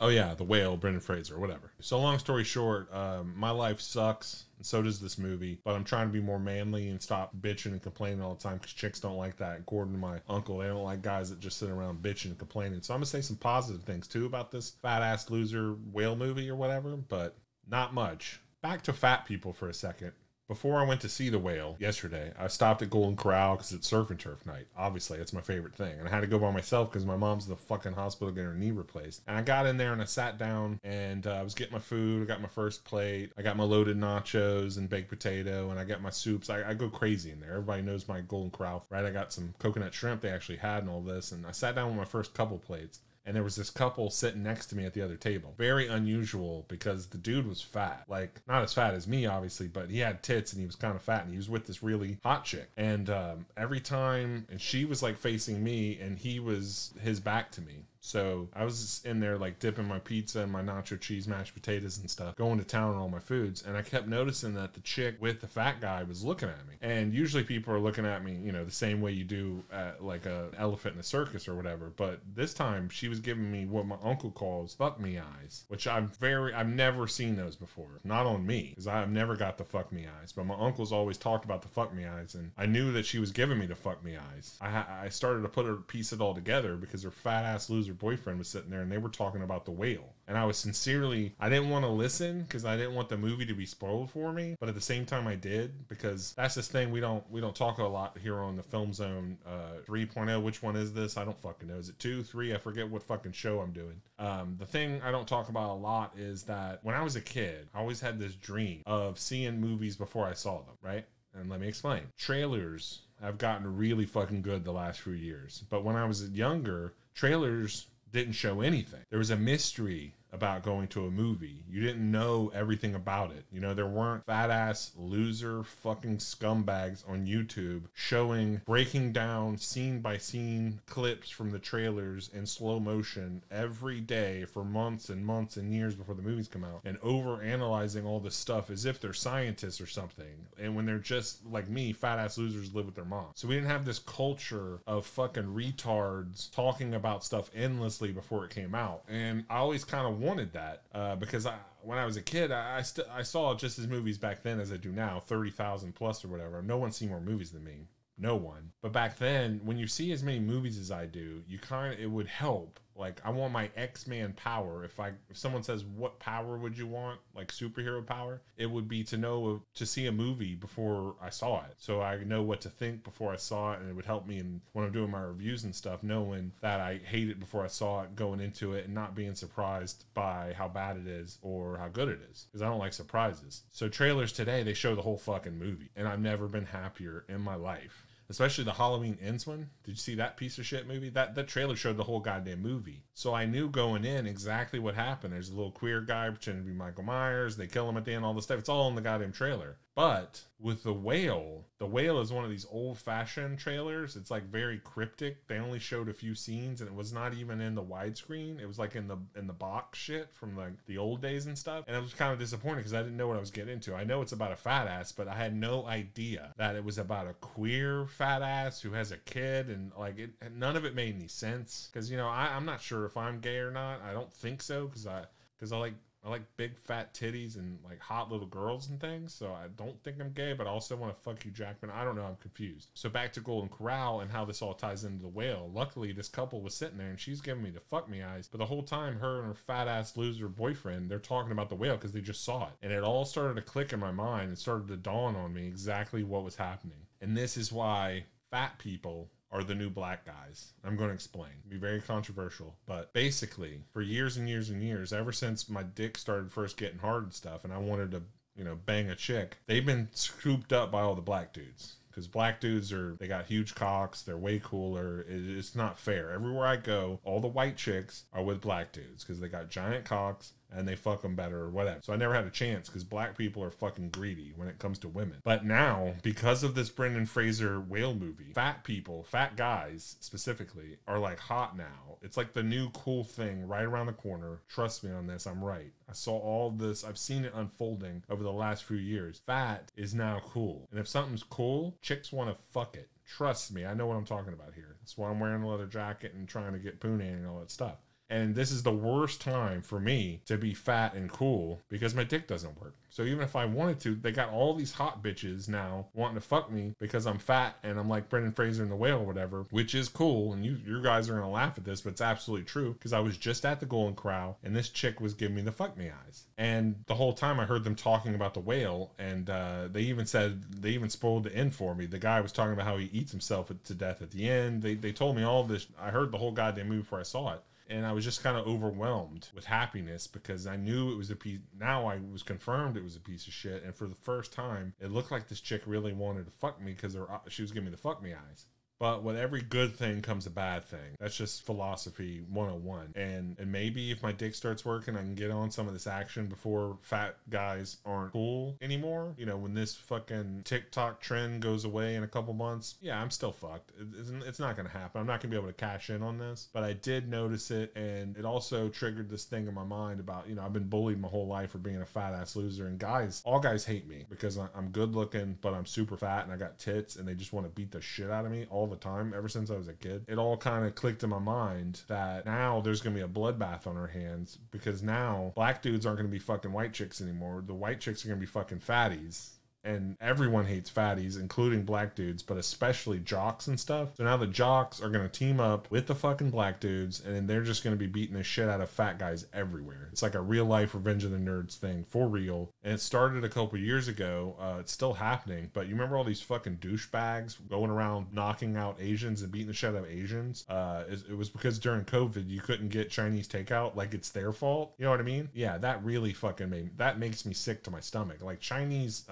Oh 0.00 0.08
yeah, 0.08 0.34
the 0.34 0.44
whale, 0.44 0.76
Brendan 0.76 1.00
Fraser, 1.00 1.40
whatever. 1.40 1.72
So 1.80 1.98
long 1.98 2.20
story 2.20 2.44
short, 2.44 2.92
um, 2.94 3.34
my 3.36 3.50
life 3.50 3.80
sucks, 3.80 4.44
and 4.56 4.64
so 4.64 4.80
does 4.80 5.00
this 5.00 5.18
movie. 5.18 5.58
But 5.64 5.74
I'm 5.74 5.82
trying 5.82 6.06
to 6.06 6.12
be 6.12 6.20
more 6.20 6.38
manly 6.38 6.88
and 6.88 7.02
stop 7.02 7.36
bitching 7.40 7.72
and 7.72 7.82
complaining 7.82 8.22
all 8.22 8.34
the 8.34 8.40
time 8.40 8.58
because 8.58 8.72
chicks 8.72 9.00
don't 9.00 9.16
like 9.16 9.36
that. 9.38 9.58
According 9.58 9.94
to 9.94 9.98
my 9.98 10.20
uncle, 10.28 10.58
they 10.58 10.66
don't 10.68 10.84
like 10.84 11.02
guys 11.02 11.30
that 11.30 11.40
just 11.40 11.58
sit 11.58 11.68
around 11.68 12.00
bitching 12.00 12.26
and 12.26 12.38
complaining. 12.38 12.80
So 12.80 12.94
I'm 12.94 12.98
gonna 12.98 13.06
say 13.06 13.22
some 13.22 13.36
positive 13.36 13.82
things 13.82 14.06
too 14.06 14.24
about 14.24 14.52
this 14.52 14.70
fat 14.70 15.02
ass 15.02 15.30
loser 15.30 15.74
whale 15.92 16.14
movie 16.14 16.48
or 16.48 16.54
whatever, 16.54 16.96
but 16.96 17.36
not 17.68 17.92
much. 17.92 18.40
Back 18.62 18.82
to 18.82 18.92
fat 18.92 19.26
people 19.26 19.52
for 19.52 19.68
a 19.68 19.74
second. 19.74 20.12
Before 20.48 20.80
I 20.80 20.86
went 20.86 21.02
to 21.02 21.10
see 21.10 21.28
the 21.28 21.38
whale 21.38 21.76
yesterday, 21.78 22.32
I 22.38 22.48
stopped 22.48 22.80
at 22.80 22.88
Golden 22.88 23.16
Corral 23.16 23.56
because 23.56 23.74
it's 23.74 23.86
surf 23.86 24.08
and 24.08 24.18
turf 24.18 24.46
night. 24.46 24.66
Obviously, 24.78 25.18
it's 25.18 25.34
my 25.34 25.42
favorite 25.42 25.74
thing. 25.74 25.98
And 25.98 26.08
I 26.08 26.10
had 26.10 26.22
to 26.22 26.26
go 26.26 26.38
by 26.38 26.50
myself 26.50 26.90
because 26.90 27.04
my 27.04 27.18
mom's 27.18 27.44
in 27.44 27.50
the 27.50 27.56
fucking 27.56 27.92
hospital 27.92 28.32
getting 28.32 28.48
her 28.48 28.56
knee 28.56 28.70
replaced. 28.70 29.20
And 29.26 29.36
I 29.36 29.42
got 29.42 29.66
in 29.66 29.76
there 29.76 29.92
and 29.92 30.00
I 30.00 30.06
sat 30.06 30.38
down 30.38 30.80
and 30.82 31.26
uh, 31.26 31.34
I 31.34 31.42
was 31.42 31.54
getting 31.54 31.74
my 31.74 31.78
food. 31.78 32.22
I 32.22 32.24
got 32.24 32.40
my 32.40 32.48
first 32.48 32.82
plate. 32.84 33.30
I 33.36 33.42
got 33.42 33.58
my 33.58 33.64
loaded 33.64 33.98
nachos 33.98 34.78
and 34.78 34.88
baked 34.88 35.10
potato 35.10 35.68
and 35.68 35.78
I 35.78 35.84
got 35.84 36.00
my 36.00 36.08
soups. 36.08 36.48
I, 36.48 36.70
I 36.70 36.72
go 36.72 36.88
crazy 36.88 37.30
in 37.30 37.40
there. 37.40 37.50
Everybody 37.50 37.82
knows 37.82 38.08
my 38.08 38.22
Golden 38.22 38.50
Corral, 38.50 38.86
right? 38.88 39.04
I 39.04 39.10
got 39.10 39.34
some 39.34 39.52
coconut 39.58 39.92
shrimp 39.92 40.22
they 40.22 40.30
actually 40.30 40.56
had 40.56 40.82
and 40.82 40.88
all 40.88 41.02
this. 41.02 41.30
And 41.30 41.46
I 41.46 41.52
sat 41.52 41.74
down 41.74 41.88
with 41.88 41.98
my 41.98 42.06
first 42.06 42.32
couple 42.32 42.56
plates 42.56 43.00
and 43.28 43.36
there 43.36 43.44
was 43.44 43.56
this 43.56 43.68
couple 43.68 44.08
sitting 44.08 44.42
next 44.42 44.66
to 44.68 44.76
me 44.76 44.86
at 44.86 44.94
the 44.94 45.02
other 45.02 45.16
table. 45.16 45.52
Very 45.58 45.86
unusual 45.86 46.64
because 46.68 47.08
the 47.08 47.18
dude 47.18 47.46
was 47.46 47.60
fat. 47.60 48.04
Like, 48.08 48.40
not 48.48 48.62
as 48.62 48.72
fat 48.72 48.94
as 48.94 49.06
me, 49.06 49.26
obviously, 49.26 49.68
but 49.68 49.90
he 49.90 49.98
had 49.98 50.22
tits 50.22 50.54
and 50.54 50.60
he 50.60 50.66
was 50.66 50.76
kind 50.76 50.96
of 50.96 51.02
fat 51.02 51.24
and 51.24 51.32
he 51.32 51.36
was 51.36 51.50
with 51.50 51.66
this 51.66 51.82
really 51.82 52.16
hot 52.24 52.46
chick. 52.46 52.70
And 52.78 53.10
um, 53.10 53.44
every 53.54 53.80
time, 53.80 54.46
and 54.50 54.58
she 54.58 54.86
was 54.86 55.02
like 55.02 55.18
facing 55.18 55.62
me 55.62 55.98
and 56.00 56.18
he 56.18 56.40
was 56.40 56.94
his 57.02 57.20
back 57.20 57.52
to 57.52 57.60
me. 57.60 57.84
So 58.00 58.48
I 58.54 58.64
was 58.64 59.02
in 59.04 59.20
there 59.20 59.38
like 59.38 59.58
dipping 59.58 59.86
my 59.86 59.98
pizza 59.98 60.40
and 60.40 60.52
my 60.52 60.62
nacho 60.62 60.98
cheese 60.98 61.26
mashed 61.26 61.54
potatoes 61.54 61.98
and 61.98 62.10
stuff, 62.10 62.36
going 62.36 62.58
to 62.58 62.64
town 62.64 62.94
on 62.94 63.00
all 63.00 63.08
my 63.08 63.18
foods. 63.18 63.64
And 63.66 63.76
I 63.76 63.82
kept 63.82 64.06
noticing 64.06 64.54
that 64.54 64.74
the 64.74 64.80
chick 64.80 65.16
with 65.20 65.40
the 65.40 65.46
fat 65.46 65.80
guy 65.80 66.02
was 66.04 66.24
looking 66.24 66.48
at 66.48 66.66
me. 66.68 66.74
And 66.80 67.12
usually 67.12 67.42
people 67.42 67.74
are 67.74 67.80
looking 67.80 68.06
at 68.06 68.24
me, 68.24 68.38
you 68.42 68.52
know, 68.52 68.64
the 68.64 68.70
same 68.70 69.00
way 69.00 69.12
you 69.12 69.24
do 69.24 69.62
at 69.72 70.02
like 70.02 70.26
a 70.26 70.50
elephant 70.58 70.94
in 70.94 71.00
a 71.00 71.04
circus 71.04 71.48
or 71.48 71.54
whatever. 71.54 71.92
But 71.96 72.20
this 72.34 72.54
time 72.54 72.88
she 72.88 73.08
was 73.08 73.20
giving 73.20 73.50
me 73.50 73.66
what 73.66 73.86
my 73.86 73.96
uncle 74.02 74.30
calls 74.30 74.74
fuck 74.74 75.00
me 75.00 75.18
eyes, 75.18 75.64
which 75.68 75.86
I'm 75.86 76.08
very, 76.20 76.54
I've 76.54 76.68
never 76.68 77.06
seen 77.06 77.36
those 77.36 77.56
before. 77.56 78.00
Not 78.04 78.26
on 78.26 78.46
me, 78.46 78.70
because 78.70 78.86
I've 78.86 79.10
never 79.10 79.36
got 79.36 79.58
the 79.58 79.64
fuck 79.64 79.92
me 79.92 80.06
eyes. 80.20 80.32
But 80.32 80.46
my 80.46 80.56
uncle's 80.58 80.92
always 80.92 81.18
talked 81.18 81.44
about 81.44 81.62
the 81.62 81.68
fuck 81.68 81.94
me 81.94 82.06
eyes. 82.06 82.34
And 82.34 82.52
I 82.56 82.66
knew 82.66 82.92
that 82.92 83.06
she 83.06 83.18
was 83.18 83.32
giving 83.32 83.58
me 83.58 83.66
the 83.66 83.74
fuck 83.74 84.04
me 84.04 84.16
eyes. 84.16 84.56
I, 84.60 84.84
I 85.04 85.08
started 85.08 85.42
to 85.42 85.48
put 85.48 85.68
a 85.68 85.74
piece 85.74 86.12
it 86.12 86.20
all 86.20 86.34
together 86.34 86.76
because 86.76 87.02
her 87.02 87.10
fat 87.10 87.44
ass 87.44 87.68
loser 87.68 87.87
boyfriend 87.94 88.38
was 88.38 88.48
sitting 88.48 88.70
there 88.70 88.80
and 88.80 88.90
they 88.90 88.98
were 88.98 89.08
talking 89.08 89.42
about 89.42 89.64
the 89.64 89.70
whale. 89.70 90.14
And 90.26 90.36
I 90.36 90.44
was 90.44 90.58
sincerely, 90.58 91.34
I 91.40 91.48
didn't 91.48 91.70
want 91.70 91.84
to 91.84 91.90
listen 91.90 92.42
because 92.42 92.64
I 92.64 92.76
didn't 92.76 92.94
want 92.94 93.08
the 93.08 93.16
movie 93.16 93.46
to 93.46 93.54
be 93.54 93.66
spoiled 93.66 94.10
for 94.10 94.32
me. 94.32 94.56
But 94.60 94.68
at 94.68 94.74
the 94.74 94.80
same 94.80 95.06
time, 95.06 95.26
I 95.26 95.34
did 95.34 95.88
because 95.88 96.34
that's 96.36 96.54
this 96.54 96.68
thing 96.68 96.90
we 96.90 97.00
don't 97.00 97.24
we 97.30 97.40
don't 97.40 97.56
talk 97.56 97.78
a 97.78 97.84
lot 97.84 98.18
here 98.18 98.38
on 98.38 98.56
the 98.56 98.62
Film 98.62 98.92
Zone 98.92 99.38
uh, 99.46 99.80
3.0. 99.86 100.42
Which 100.42 100.62
one 100.62 100.76
is 100.76 100.92
this? 100.92 101.16
I 101.16 101.24
don't 101.24 101.38
fucking 101.38 101.68
know. 101.68 101.76
Is 101.76 101.88
it 101.88 101.98
two, 101.98 102.22
three? 102.22 102.54
I 102.54 102.58
forget 102.58 102.88
what 102.88 103.02
fucking 103.02 103.32
show 103.32 103.60
I'm 103.60 103.72
doing. 103.72 104.00
Um, 104.18 104.56
the 104.58 104.66
thing 104.66 105.00
I 105.02 105.10
don't 105.10 105.28
talk 105.28 105.48
about 105.48 105.70
a 105.70 105.74
lot 105.80 106.12
is 106.16 106.42
that 106.44 106.80
when 106.82 106.94
I 106.94 107.02
was 107.02 107.16
a 107.16 107.20
kid, 107.20 107.68
I 107.74 107.80
always 107.80 108.00
had 108.00 108.18
this 108.18 108.34
dream 108.34 108.82
of 108.86 109.18
seeing 109.18 109.60
movies 109.60 109.96
before 109.96 110.26
I 110.26 110.34
saw 110.34 110.58
them. 110.58 110.76
Right. 110.82 111.04
And 111.34 111.48
let 111.48 111.60
me 111.60 111.68
explain. 111.68 112.02
Trailers 112.16 113.02
have 113.20 113.38
gotten 113.38 113.76
really 113.76 114.06
fucking 114.06 114.42
good 114.42 114.64
the 114.64 114.72
last 114.72 115.00
few 115.00 115.12
years. 115.12 115.64
But 115.70 115.84
when 115.84 115.96
I 115.96 116.04
was 116.04 116.28
younger, 116.30 116.94
trailers 117.18 117.88
didn't 118.12 118.34
show 118.34 118.60
anything. 118.60 119.00
There 119.10 119.18
was 119.18 119.30
a 119.30 119.36
mystery 119.36 120.14
about 120.32 120.62
going 120.62 120.88
to 120.88 121.06
a 121.06 121.10
movie. 121.10 121.64
You 121.70 121.82
didn't 121.82 122.10
know 122.10 122.50
everything 122.54 122.94
about 122.94 123.32
it. 123.32 123.44
You 123.52 123.60
know, 123.60 123.74
there 123.74 123.86
weren't 123.86 124.26
fat 124.26 124.50
ass 124.50 124.92
loser 124.96 125.64
fucking 125.64 126.18
scumbags 126.18 127.08
on 127.08 127.26
YouTube 127.26 127.82
showing 127.94 128.60
breaking 128.66 129.12
down 129.12 129.56
scene 129.56 130.00
by 130.00 130.18
scene 130.18 130.80
clips 130.86 131.30
from 131.30 131.50
the 131.50 131.58
trailers 131.58 132.30
in 132.34 132.46
slow 132.46 132.78
motion 132.78 133.42
every 133.50 134.00
day 134.00 134.44
for 134.44 134.64
months 134.64 135.08
and 135.08 135.24
months 135.24 135.56
and 135.56 135.72
years 135.72 135.94
before 135.94 136.14
the 136.14 136.22
movies 136.22 136.48
come 136.48 136.64
out 136.64 136.80
and 136.84 136.98
over 137.02 137.42
analyzing 137.42 138.06
all 138.06 138.20
this 138.20 138.34
stuff 138.34 138.70
as 138.70 138.84
if 138.84 139.00
they're 139.00 139.12
scientists 139.12 139.80
or 139.80 139.86
something. 139.86 140.46
And 140.60 140.74
when 140.76 140.86
they're 140.86 140.98
just 140.98 141.44
like 141.46 141.68
me, 141.68 141.92
fat 141.92 142.18
ass 142.18 142.38
losers 142.38 142.74
live 142.74 142.86
with 142.86 142.94
their 142.94 143.04
mom. 143.04 143.28
So 143.34 143.48
we 143.48 143.54
didn't 143.54 143.70
have 143.70 143.84
this 143.84 143.98
culture 144.00 144.80
of 144.86 145.06
fucking 145.06 145.44
retards 145.44 146.50
talking 146.50 146.94
about 146.94 147.24
stuff 147.24 147.50
endlessly 147.54 148.12
before 148.12 148.44
it 148.44 148.50
came 148.50 148.74
out. 148.74 149.02
And 149.08 149.44
I 149.48 149.56
always 149.56 149.84
kind 149.84 150.06
of 150.06 150.17
wanted 150.18 150.52
that 150.52 150.82
uh, 150.94 151.16
because 151.16 151.46
I, 151.46 151.56
when 151.82 151.98
I 151.98 152.04
was 152.04 152.16
a 152.16 152.22
kid, 152.22 152.50
I 152.52 152.78
I, 152.78 152.82
st- 152.82 153.08
I 153.10 153.22
saw 153.22 153.54
just 153.54 153.78
as 153.78 153.86
movies 153.86 154.18
back 154.18 154.42
then 154.42 154.60
as 154.60 154.72
I 154.72 154.76
do 154.76 154.90
now, 154.90 155.20
thirty 155.20 155.50
thousand 155.50 155.94
plus 155.94 156.24
or 156.24 156.28
whatever. 156.28 156.60
No 156.62 156.76
one's 156.76 156.96
seen 156.96 157.08
more 157.08 157.20
movies 157.20 157.50
than 157.50 157.64
me. 157.64 157.88
No 158.18 158.34
one. 158.34 158.72
But 158.82 158.92
back 158.92 159.16
then, 159.18 159.60
when 159.64 159.78
you 159.78 159.86
see 159.86 160.12
as 160.12 160.24
many 160.24 160.40
movies 160.40 160.76
as 160.76 160.90
I 160.90 161.06
do, 161.06 161.42
you 161.46 161.58
kind 161.58 161.94
of 161.94 162.00
it 162.00 162.10
would 162.10 162.26
help 162.26 162.80
Like 162.98 163.20
I 163.24 163.30
want 163.30 163.52
my 163.52 163.70
X-Man 163.76 164.34
power. 164.34 164.84
If 164.84 164.98
I 164.98 165.12
if 165.30 165.36
someone 165.36 165.62
says 165.62 165.84
what 165.84 166.18
power 166.18 166.58
would 166.58 166.76
you 166.76 166.86
want, 166.86 167.20
like 167.34 167.52
superhero 167.52 168.04
power, 168.04 168.42
it 168.56 168.66
would 168.66 168.88
be 168.88 169.04
to 169.04 169.16
know 169.16 169.62
to 169.74 169.86
see 169.86 170.06
a 170.06 170.12
movie 170.12 170.54
before 170.54 171.14
I 171.22 171.30
saw 171.30 171.64
it. 171.64 171.74
So 171.78 172.02
I 172.02 172.22
know 172.24 172.42
what 172.42 172.60
to 172.62 172.68
think 172.68 173.04
before 173.04 173.32
I 173.32 173.36
saw 173.36 173.72
it 173.72 173.80
and 173.80 173.88
it 173.88 173.94
would 173.94 174.04
help 174.04 174.26
me 174.26 174.38
in 174.38 174.60
when 174.72 174.84
I'm 174.84 174.92
doing 174.92 175.10
my 175.10 175.22
reviews 175.22 175.64
and 175.64 175.74
stuff 175.74 176.02
knowing 176.02 176.52
that 176.60 176.80
I 176.80 176.98
hate 176.98 177.28
it 177.30 177.38
before 177.38 177.64
I 177.64 177.68
saw 177.68 178.02
it 178.02 178.16
going 178.16 178.40
into 178.40 178.74
it 178.74 178.86
and 178.86 178.94
not 178.94 179.14
being 179.14 179.34
surprised 179.34 180.04
by 180.14 180.52
how 180.56 180.68
bad 180.68 180.96
it 180.96 181.06
is 181.06 181.38
or 181.42 181.78
how 181.78 181.88
good 181.88 182.08
it 182.08 182.20
is 182.30 182.46
because 182.48 182.62
I 182.62 182.66
don't 182.66 182.78
like 182.78 182.92
surprises. 182.92 183.62
So 183.70 183.88
trailers 183.88 184.32
today 184.32 184.62
they 184.64 184.74
show 184.74 184.96
the 184.96 185.02
whole 185.02 185.18
fucking 185.18 185.56
movie 185.56 185.90
and 185.94 186.08
I've 186.08 186.20
never 186.20 186.48
been 186.48 186.66
happier 186.66 187.24
in 187.28 187.40
my 187.40 187.54
life 187.54 188.07
especially 188.30 188.64
the 188.64 188.72
Halloween 188.72 189.18
Ends 189.22 189.46
one. 189.46 189.70
Did 189.84 189.92
you 189.92 189.96
see 189.96 190.14
that 190.16 190.36
piece 190.36 190.58
of 190.58 190.66
shit 190.66 190.86
movie? 190.86 191.08
That 191.08 191.34
that 191.34 191.48
trailer 191.48 191.76
showed 191.76 191.96
the 191.96 192.04
whole 192.04 192.20
goddamn 192.20 192.62
movie. 192.62 193.04
So 193.14 193.34
I 193.34 193.46
knew 193.46 193.68
going 193.68 194.04
in 194.04 194.26
exactly 194.26 194.78
what 194.78 194.94
happened. 194.94 195.32
There's 195.32 195.50
a 195.50 195.56
little 195.56 195.72
queer 195.72 196.00
guy 196.00 196.28
pretending 196.30 196.64
to 196.64 196.68
be 196.70 196.76
Michael 196.76 197.04
Myers. 197.04 197.56
They 197.56 197.66
kill 197.66 197.88
him 197.88 197.96
at 197.96 198.04
the 198.04 198.12
end. 198.12 198.24
All 198.24 198.34
the 198.34 198.42
stuff. 198.42 198.58
It's 198.58 198.68
all 198.68 198.88
in 198.88 198.94
the 198.94 199.00
goddamn 199.00 199.32
trailer. 199.32 199.76
But 199.98 200.42
with 200.60 200.84
the 200.84 200.92
whale, 200.92 201.64
the 201.78 201.86
whale 201.86 202.20
is 202.20 202.32
one 202.32 202.44
of 202.44 202.50
these 202.50 202.68
old 202.70 202.98
fashioned 202.98 203.58
trailers. 203.58 204.14
It's 204.14 204.30
like 204.30 204.44
very 204.44 204.78
cryptic. 204.78 205.48
They 205.48 205.58
only 205.58 205.80
showed 205.80 206.08
a 206.08 206.14
few 206.14 206.36
scenes 206.36 206.80
and 206.80 206.88
it 206.88 206.94
was 206.94 207.12
not 207.12 207.34
even 207.34 207.60
in 207.60 207.74
the 207.74 207.82
widescreen. 207.82 208.60
It 208.60 208.66
was 208.66 208.78
like 208.78 208.94
in 208.94 209.08
the 209.08 209.16
in 209.34 209.48
the 209.48 209.52
box 209.52 209.98
shit 209.98 210.28
from 210.32 210.56
like 210.56 210.86
the 210.86 210.98
old 210.98 211.20
days 211.20 211.46
and 211.46 211.58
stuff. 211.58 211.84
And 211.88 211.96
it 211.96 212.00
was 212.00 212.14
kind 212.14 212.32
of 212.32 212.38
disappointing 212.38 212.78
because 212.78 212.94
I 212.94 213.02
didn't 213.02 213.16
know 213.16 213.26
what 213.26 213.38
I 213.38 213.40
was 213.40 213.50
getting 213.50 213.72
into. 213.72 213.92
I 213.92 214.04
know 214.04 214.22
it's 214.22 214.30
about 214.30 214.52
a 214.52 214.56
fat 214.56 214.86
ass, 214.86 215.10
but 215.10 215.26
I 215.26 215.34
had 215.34 215.52
no 215.52 215.84
idea 215.84 216.54
that 216.58 216.76
it 216.76 216.84
was 216.84 216.98
about 216.98 217.26
a 217.26 217.32
queer 217.32 218.06
fat 218.06 218.40
ass 218.40 218.80
who 218.80 218.92
has 218.92 219.10
a 219.10 219.18
kid 219.18 219.66
and 219.68 219.90
like 219.98 220.20
it 220.20 220.30
none 220.54 220.76
of 220.76 220.84
it 220.84 220.94
made 220.94 221.16
any 221.16 221.26
sense. 221.26 221.90
Cause 221.92 222.08
you 222.08 222.16
know, 222.16 222.28
I, 222.28 222.54
I'm 222.54 222.64
not 222.64 222.80
sure 222.80 223.04
if 223.04 223.16
I'm 223.16 223.40
gay 223.40 223.58
or 223.58 223.72
not. 223.72 224.00
I 224.08 224.12
don't 224.12 224.32
think 224.32 224.62
so 224.62 224.86
because 224.86 225.08
I 225.08 225.24
because 225.58 225.72
I 225.72 225.78
like 225.78 225.94
I 226.28 226.30
like 226.30 226.56
big 226.58 226.78
fat 226.78 227.14
titties 227.14 227.56
and 227.56 227.78
like 227.82 228.00
hot 228.00 228.30
little 228.30 228.46
girls 228.46 228.90
and 228.90 229.00
things. 229.00 229.32
So 229.32 229.46
I 229.46 229.68
don't 229.76 229.98
think 230.04 230.18
I'm 230.20 230.32
gay, 230.32 230.52
but 230.52 230.66
I 230.66 230.70
also 230.70 230.94
want 230.94 231.16
to 231.16 231.22
fuck 231.22 231.42
Hugh 231.42 231.50
Jackman. 231.50 231.90
I 231.90 232.04
don't 232.04 232.16
know. 232.16 232.24
I'm 232.24 232.36
confused. 232.36 232.90
So 232.92 233.08
back 233.08 233.32
to 233.32 233.40
Golden 233.40 233.70
Corral 233.70 234.20
and 234.20 234.30
how 234.30 234.44
this 234.44 234.60
all 234.60 234.74
ties 234.74 235.04
into 235.04 235.22
the 235.22 235.28
whale. 235.28 235.70
Luckily, 235.72 236.12
this 236.12 236.28
couple 236.28 236.60
was 236.60 236.74
sitting 236.74 236.98
there 236.98 237.08
and 237.08 237.18
she's 237.18 237.40
giving 237.40 237.62
me 237.62 237.70
the 237.70 237.80
fuck 237.80 238.10
me 238.10 238.22
eyes. 238.22 238.46
But 238.46 238.58
the 238.58 238.66
whole 238.66 238.82
time, 238.82 239.18
her 239.18 239.38
and 239.38 239.46
her 239.46 239.54
fat 239.54 239.88
ass 239.88 240.18
loser 240.18 240.48
boyfriend, 240.48 241.10
they're 241.10 241.18
talking 241.18 241.52
about 241.52 241.70
the 241.70 241.76
whale 241.76 241.96
because 241.96 242.12
they 242.12 242.20
just 242.20 242.44
saw 242.44 242.66
it. 242.66 242.74
And 242.82 242.92
it 242.92 243.02
all 243.02 243.24
started 243.24 243.54
to 243.54 243.62
click 243.62 243.94
in 243.94 244.00
my 244.00 244.12
mind. 244.12 244.48
and 244.48 244.58
started 244.58 244.88
to 244.88 244.96
dawn 244.98 245.34
on 245.34 245.54
me 245.54 245.66
exactly 245.66 246.24
what 246.24 246.44
was 246.44 246.56
happening. 246.56 247.06
And 247.22 247.34
this 247.34 247.56
is 247.56 247.72
why 247.72 248.26
fat 248.50 248.78
people 248.78 249.30
are 249.50 249.62
the 249.62 249.74
new 249.74 249.90
black 249.90 250.24
guys. 250.26 250.72
I'm 250.84 250.96
going 250.96 251.08
to 251.08 251.14
explain. 251.14 251.50
It'll 251.60 251.70
be 251.70 251.78
very 251.78 252.00
controversial, 252.00 252.76
but 252.86 253.12
basically, 253.12 253.82
for 253.92 254.02
years 254.02 254.36
and 254.36 254.48
years 254.48 254.70
and 254.70 254.82
years, 254.82 255.12
ever 255.12 255.32
since 255.32 255.68
my 255.68 255.82
dick 255.82 256.18
started 256.18 256.52
first 256.52 256.76
getting 256.76 256.98
hard 256.98 257.24
and 257.24 257.32
stuff, 257.32 257.64
and 257.64 257.72
I 257.72 257.78
wanted 257.78 258.10
to, 258.12 258.22
you 258.56 258.64
know, 258.64 258.76
bang 258.86 259.10
a 259.10 259.14
chick, 259.14 259.56
they've 259.66 259.84
been 259.84 260.08
scooped 260.12 260.72
up 260.72 260.90
by 260.90 261.00
all 261.00 261.14
the 261.14 261.22
black 261.22 261.52
dudes. 261.52 261.96
Because 262.10 262.26
black 262.26 262.60
dudes 262.60 262.92
are, 262.92 263.14
they 263.20 263.28
got 263.28 263.46
huge 263.46 263.74
cocks, 263.76 264.22
they're 264.22 264.36
way 264.36 264.60
cooler. 264.62 265.20
It, 265.28 265.56
it's 265.56 265.76
not 265.76 265.98
fair. 265.98 266.32
Everywhere 266.32 266.66
I 266.66 266.76
go, 266.76 267.20
all 267.22 267.40
the 267.40 267.46
white 267.46 267.76
chicks 267.76 268.24
are 268.32 268.42
with 268.42 268.60
black 268.60 268.90
dudes 268.90 269.22
because 269.22 269.38
they 269.40 269.48
got 269.48 269.70
giant 269.70 270.04
cocks 270.04 270.54
and 270.70 270.86
they 270.86 270.96
fuck 270.96 271.22
them 271.22 271.34
better 271.34 271.60
or 271.60 271.70
whatever. 271.70 272.00
So 272.02 272.12
I 272.12 272.16
never 272.16 272.34
had 272.34 272.46
a 272.46 272.50
chance 272.50 272.88
because 272.88 273.04
black 273.04 273.36
people 273.36 273.62
are 273.62 273.70
fucking 273.70 274.10
greedy 274.10 274.52
when 274.54 274.68
it 274.68 274.78
comes 274.78 274.98
to 275.00 275.08
women. 275.08 275.38
But 275.44 275.64
now, 275.64 276.14
because 276.22 276.62
of 276.62 276.74
this 276.74 276.90
Brendan 276.90 277.26
Fraser 277.26 277.80
whale 277.80 278.14
movie, 278.14 278.52
fat 278.54 278.84
people, 278.84 279.24
fat 279.24 279.56
guys 279.56 280.16
specifically, 280.20 280.98
are 281.06 281.18
like 281.18 281.38
hot 281.38 281.76
now. 281.76 282.18
It's 282.22 282.36
like 282.36 282.52
the 282.52 282.62
new 282.62 282.90
cool 282.90 283.24
thing 283.24 283.66
right 283.66 283.84
around 283.84 284.06
the 284.06 284.12
corner. 284.12 284.62
Trust 284.68 285.04
me 285.04 285.10
on 285.10 285.26
this, 285.26 285.46
I'm 285.46 285.62
right. 285.62 285.92
I 286.08 286.12
saw 286.12 286.38
all 286.38 286.70
this, 286.70 287.04
I've 287.04 287.18
seen 287.18 287.44
it 287.44 287.52
unfolding 287.54 288.22
over 288.28 288.42
the 288.42 288.52
last 288.52 288.84
few 288.84 288.96
years. 288.96 289.40
Fat 289.46 289.90
is 289.96 290.14
now 290.14 290.40
cool. 290.44 290.88
And 290.90 291.00
if 291.00 291.08
something's 291.08 291.42
cool, 291.42 291.96
chicks 292.02 292.32
want 292.32 292.50
to 292.50 292.64
fuck 292.72 292.96
it. 292.96 293.08
Trust 293.26 293.72
me, 293.72 293.84
I 293.84 293.94
know 293.94 294.06
what 294.06 294.16
I'm 294.16 294.24
talking 294.24 294.54
about 294.54 294.74
here. 294.74 294.96
That's 295.00 295.18
why 295.18 295.28
I'm 295.28 295.38
wearing 295.38 295.62
a 295.62 295.68
leather 295.68 295.86
jacket 295.86 296.32
and 296.34 296.48
trying 296.48 296.72
to 296.72 296.78
get 296.78 297.00
poonie 297.00 297.28
and 297.32 297.46
all 297.46 297.60
that 297.60 297.70
stuff. 297.70 297.96
And 298.30 298.54
this 298.54 298.70
is 298.70 298.82
the 298.82 298.92
worst 298.92 299.40
time 299.40 299.80
for 299.82 299.98
me 299.98 300.40
to 300.46 300.58
be 300.58 300.74
fat 300.74 301.14
and 301.14 301.30
cool 301.30 301.80
because 301.88 302.14
my 302.14 302.24
dick 302.24 302.46
doesn't 302.46 302.80
work. 302.80 302.94
So 303.10 303.22
even 303.22 303.40
if 303.40 303.56
I 303.56 303.64
wanted 303.64 304.00
to, 304.00 304.14
they 304.14 304.32
got 304.32 304.50
all 304.50 304.74
these 304.74 304.92
hot 304.92 305.22
bitches 305.22 305.68
now 305.68 306.06
wanting 306.14 306.36
to 306.36 306.40
fuck 306.40 306.70
me 306.70 306.92
because 307.00 307.26
I'm 307.26 307.38
fat 307.38 307.76
and 307.82 307.98
I'm 307.98 308.08
like 308.08 308.28
Brendan 308.28 308.52
Fraser 308.52 308.82
in 308.82 308.90
the 308.90 308.96
whale 308.96 309.20
or 309.20 309.26
whatever, 309.26 309.64
which 309.70 309.94
is 309.94 310.08
cool. 310.08 310.52
And 310.52 310.64
you, 310.64 310.78
you 310.86 311.02
guys 311.02 311.28
are 311.28 311.34
gonna 311.34 311.50
laugh 311.50 311.78
at 311.78 311.84
this, 311.84 312.02
but 312.02 312.10
it's 312.10 312.20
absolutely 312.20 312.66
true 312.66 312.92
because 312.92 313.12
I 313.12 313.20
was 313.20 313.36
just 313.36 313.64
at 313.64 313.80
the 313.80 313.86
Golden 313.86 314.14
Corral 314.14 314.58
and 314.62 314.76
this 314.76 314.90
chick 314.90 315.20
was 315.20 315.34
giving 315.34 315.56
me 315.56 315.62
the 315.62 315.72
fuck 315.72 315.96
me 315.96 316.10
eyes. 316.10 316.44
And 316.58 316.96
the 317.06 317.14
whole 317.14 317.32
time 317.32 317.58
I 317.58 317.64
heard 317.64 317.82
them 317.82 317.96
talking 317.96 318.34
about 318.34 318.54
the 318.54 318.60
whale, 318.60 319.12
and 319.18 319.48
uh, 319.48 319.88
they 319.90 320.02
even 320.02 320.26
said 320.26 320.62
they 320.80 320.90
even 320.90 321.08
spoiled 321.08 321.44
the 321.44 321.54
end 321.56 321.74
for 321.74 321.94
me. 321.94 322.06
The 322.06 322.18
guy 322.18 322.40
was 322.40 322.52
talking 322.52 322.72
about 322.72 322.86
how 322.86 322.98
he 322.98 323.06
eats 323.12 323.32
himself 323.32 323.72
to 323.82 323.94
death 323.94 324.22
at 324.22 324.30
the 324.30 324.48
end. 324.48 324.82
They 324.82 324.94
they 324.94 325.12
told 325.12 325.36
me 325.36 325.42
all 325.44 325.64
this. 325.64 325.86
I 326.00 326.10
heard 326.10 326.30
the 326.30 326.38
whole 326.38 326.52
goddamn 326.52 326.88
movie 326.88 327.00
before 327.00 327.20
I 327.20 327.24
saw 327.24 327.54
it 327.54 327.62
and 327.88 328.06
I 328.06 328.12
was 328.12 328.24
just 328.24 328.42
kind 328.42 328.56
of 328.56 328.66
overwhelmed 328.66 329.48
with 329.54 329.64
happiness 329.64 330.26
because 330.26 330.66
I 330.66 330.76
knew 330.76 331.10
it 331.12 331.16
was 331.16 331.30
a 331.30 331.36
piece. 331.36 331.60
Now 331.78 332.06
I 332.06 332.18
was 332.18 332.42
confirmed 332.42 332.96
it 332.96 333.02
was 333.02 333.16
a 333.16 333.20
piece 333.20 333.46
of 333.46 333.52
shit, 333.52 333.82
and 333.82 333.94
for 333.94 334.06
the 334.06 334.14
first 334.14 334.52
time, 334.52 334.94
it 335.00 335.10
looked 335.10 335.30
like 335.30 335.48
this 335.48 335.60
chick 335.60 335.82
really 335.86 336.12
wanted 336.12 336.44
to 336.46 336.52
fuck 336.52 336.80
me 336.80 336.92
because 336.92 337.16
uh, 337.16 337.38
she 337.48 337.62
was 337.62 337.72
giving 337.72 337.86
me 337.86 337.90
the 337.90 337.96
fuck 337.96 338.22
me 338.22 338.32
eyes. 338.32 338.66
But 339.00 339.22
with 339.22 339.36
every 339.36 339.62
good 339.62 339.94
thing 339.94 340.22
comes 340.22 340.46
a 340.46 340.50
bad 340.50 340.84
thing. 340.84 341.16
That's 341.20 341.36
just 341.36 341.64
philosophy 341.64 342.42
101. 342.50 343.12
And 343.14 343.56
and 343.58 343.70
maybe 343.70 344.10
if 344.10 344.22
my 344.22 344.32
dick 344.32 344.54
starts 344.54 344.84
working, 344.84 345.16
I 345.16 345.20
can 345.20 345.34
get 345.34 345.50
on 345.50 345.70
some 345.70 345.86
of 345.86 345.92
this 345.92 346.06
action 346.06 346.46
before 346.46 346.98
fat 347.02 347.36
guys 347.48 347.98
aren't 348.04 348.32
cool 348.32 348.76
anymore. 348.82 349.34
You 349.36 349.46
know, 349.46 349.56
when 349.56 349.74
this 349.74 349.94
fucking 349.94 350.62
TikTok 350.64 351.20
trend 351.20 351.62
goes 351.62 351.84
away 351.84 352.16
in 352.16 352.24
a 352.24 352.28
couple 352.28 352.54
months, 352.54 352.96
yeah, 353.00 353.20
I'm 353.20 353.30
still 353.30 353.52
fucked. 353.52 353.92
It's, 354.18 354.30
it's 354.46 354.58
not 354.58 354.76
going 354.76 354.86
to 354.86 354.92
happen. 354.92 355.20
I'm 355.20 355.26
not 355.26 355.40
going 355.40 355.50
to 355.50 355.56
be 355.56 355.56
able 355.56 355.68
to 355.68 355.74
cash 355.74 356.10
in 356.10 356.22
on 356.22 356.38
this. 356.38 356.68
But 356.72 356.82
I 356.82 356.94
did 356.94 357.28
notice 357.28 357.70
it, 357.70 357.92
and 357.96 358.36
it 358.36 358.44
also 358.44 358.88
triggered 358.88 359.30
this 359.30 359.44
thing 359.44 359.68
in 359.68 359.74
my 359.74 359.84
mind 359.84 360.20
about, 360.20 360.48
you 360.48 360.54
know, 360.54 360.62
I've 360.62 360.72
been 360.72 360.88
bullied 360.88 361.20
my 361.20 361.28
whole 361.28 361.46
life 361.46 361.70
for 361.70 361.78
being 361.78 362.00
a 362.00 362.06
fat 362.06 362.34
ass 362.34 362.56
loser. 362.56 362.86
And 362.86 362.98
guys, 362.98 363.42
all 363.44 363.60
guys 363.60 363.84
hate 363.84 364.08
me 364.08 364.24
because 364.28 364.58
I'm 364.58 364.88
good 364.90 365.14
looking, 365.14 365.56
but 365.60 365.74
I'm 365.74 365.86
super 365.86 366.16
fat 366.16 366.44
and 366.44 366.52
I 366.52 366.56
got 366.56 366.78
tits, 366.78 367.16
and 367.16 367.28
they 367.28 367.34
just 367.34 367.52
want 367.52 367.66
to 367.66 367.70
beat 367.70 367.92
the 367.92 368.00
shit 368.00 368.30
out 368.30 368.44
of 368.44 368.50
me 368.50 368.66
all 368.70 368.87
the 368.88 368.96
time 368.96 369.32
ever 369.36 369.48
since 369.48 369.70
I 369.70 369.76
was 369.76 369.88
a 369.88 369.94
kid. 369.94 370.24
It 370.28 370.38
all 370.38 370.56
kind 370.56 370.84
of 370.84 370.94
clicked 370.94 371.22
in 371.22 371.30
my 371.30 371.38
mind 371.38 372.02
that 372.08 372.46
now 372.46 372.80
there's 372.80 373.00
going 373.00 373.14
to 373.14 373.20
be 373.20 373.24
a 373.24 373.28
bloodbath 373.28 373.86
on 373.86 373.96
our 373.96 374.06
hands 374.06 374.58
because 374.70 375.02
now 375.02 375.52
black 375.54 375.82
dudes 375.82 376.06
aren't 376.06 376.18
going 376.18 376.28
to 376.28 376.32
be 376.32 376.38
fucking 376.38 376.72
white 376.72 376.92
chicks 376.92 377.20
anymore. 377.20 377.62
The 377.66 377.74
white 377.74 378.00
chicks 378.00 378.24
are 378.24 378.28
going 378.28 378.40
to 378.40 378.46
be 378.46 378.50
fucking 378.50 378.80
fatties 378.80 379.57
and 379.88 380.16
everyone 380.20 380.66
hates 380.66 380.90
fatties, 380.90 381.40
including 381.40 381.82
black 381.82 382.14
dudes, 382.14 382.42
but 382.42 382.58
especially 382.58 383.18
jocks 383.20 383.66
and 383.68 383.78
stuff. 383.78 384.16
So 384.16 384.24
now 384.24 384.36
the 384.36 384.46
jocks 384.46 385.00
are 385.00 385.08
gonna 385.08 385.28
team 385.28 385.60
up 385.60 385.90
with 385.90 386.06
the 386.06 386.14
fucking 386.14 386.50
black 386.50 386.80
dudes, 386.80 387.22
and 387.24 387.34
then 387.34 387.46
they're 387.46 387.62
just 387.62 387.82
gonna 387.82 387.96
be 387.96 388.06
beating 388.06 388.36
the 388.36 388.42
shit 388.42 388.68
out 388.68 388.80
of 388.80 388.90
fat 388.90 389.18
guys 389.18 389.46
everywhere. 389.52 390.08
It's 390.12 390.22
like 390.22 390.34
a 390.34 390.40
real 390.40 390.66
life 390.66 390.94
Revenge 390.94 391.24
of 391.24 391.30
the 391.30 391.38
Nerds 391.38 391.76
thing 391.76 392.04
for 392.04 392.28
real. 392.28 392.70
And 392.82 392.94
it 392.94 393.00
started 393.00 393.44
a 393.44 393.48
couple 393.48 393.78
years 393.78 394.08
ago. 394.08 394.56
Uh, 394.58 394.76
it's 394.80 394.92
still 394.92 395.14
happening, 395.14 395.70
but 395.72 395.86
you 395.86 395.94
remember 395.94 396.16
all 396.16 396.24
these 396.24 396.40
fucking 396.40 396.78
douchebags 396.78 397.56
going 397.68 397.90
around 397.90 398.26
knocking 398.32 398.76
out 398.76 398.96
Asians 399.00 399.42
and 399.42 399.50
beating 399.50 399.68
the 399.68 399.74
shit 399.74 399.90
out 399.90 399.96
of 399.96 400.06
Asians? 400.06 400.64
Uh, 400.68 401.04
it, 401.08 401.22
it 401.30 401.36
was 401.36 401.48
because 401.48 401.78
during 401.78 402.04
COVID 402.04 402.48
you 402.48 402.60
couldn't 402.60 402.88
get 402.88 403.10
Chinese 403.10 403.48
takeout, 403.48 403.96
like 403.96 404.14
it's 404.14 404.30
their 404.30 404.52
fault. 404.52 404.94
You 404.98 405.04
know 405.04 405.10
what 405.10 405.20
I 405.20 405.24
mean? 405.24 405.48
Yeah, 405.54 405.78
that 405.78 406.04
really 406.04 406.32
fucking 406.32 406.68
made 406.68 406.96
that 406.98 407.18
makes 407.18 407.44
me 407.44 407.54
sick 407.54 407.82
to 407.84 407.90
my 407.90 408.00
stomach. 408.00 408.42
Like 408.42 408.60
Chinese 408.60 409.24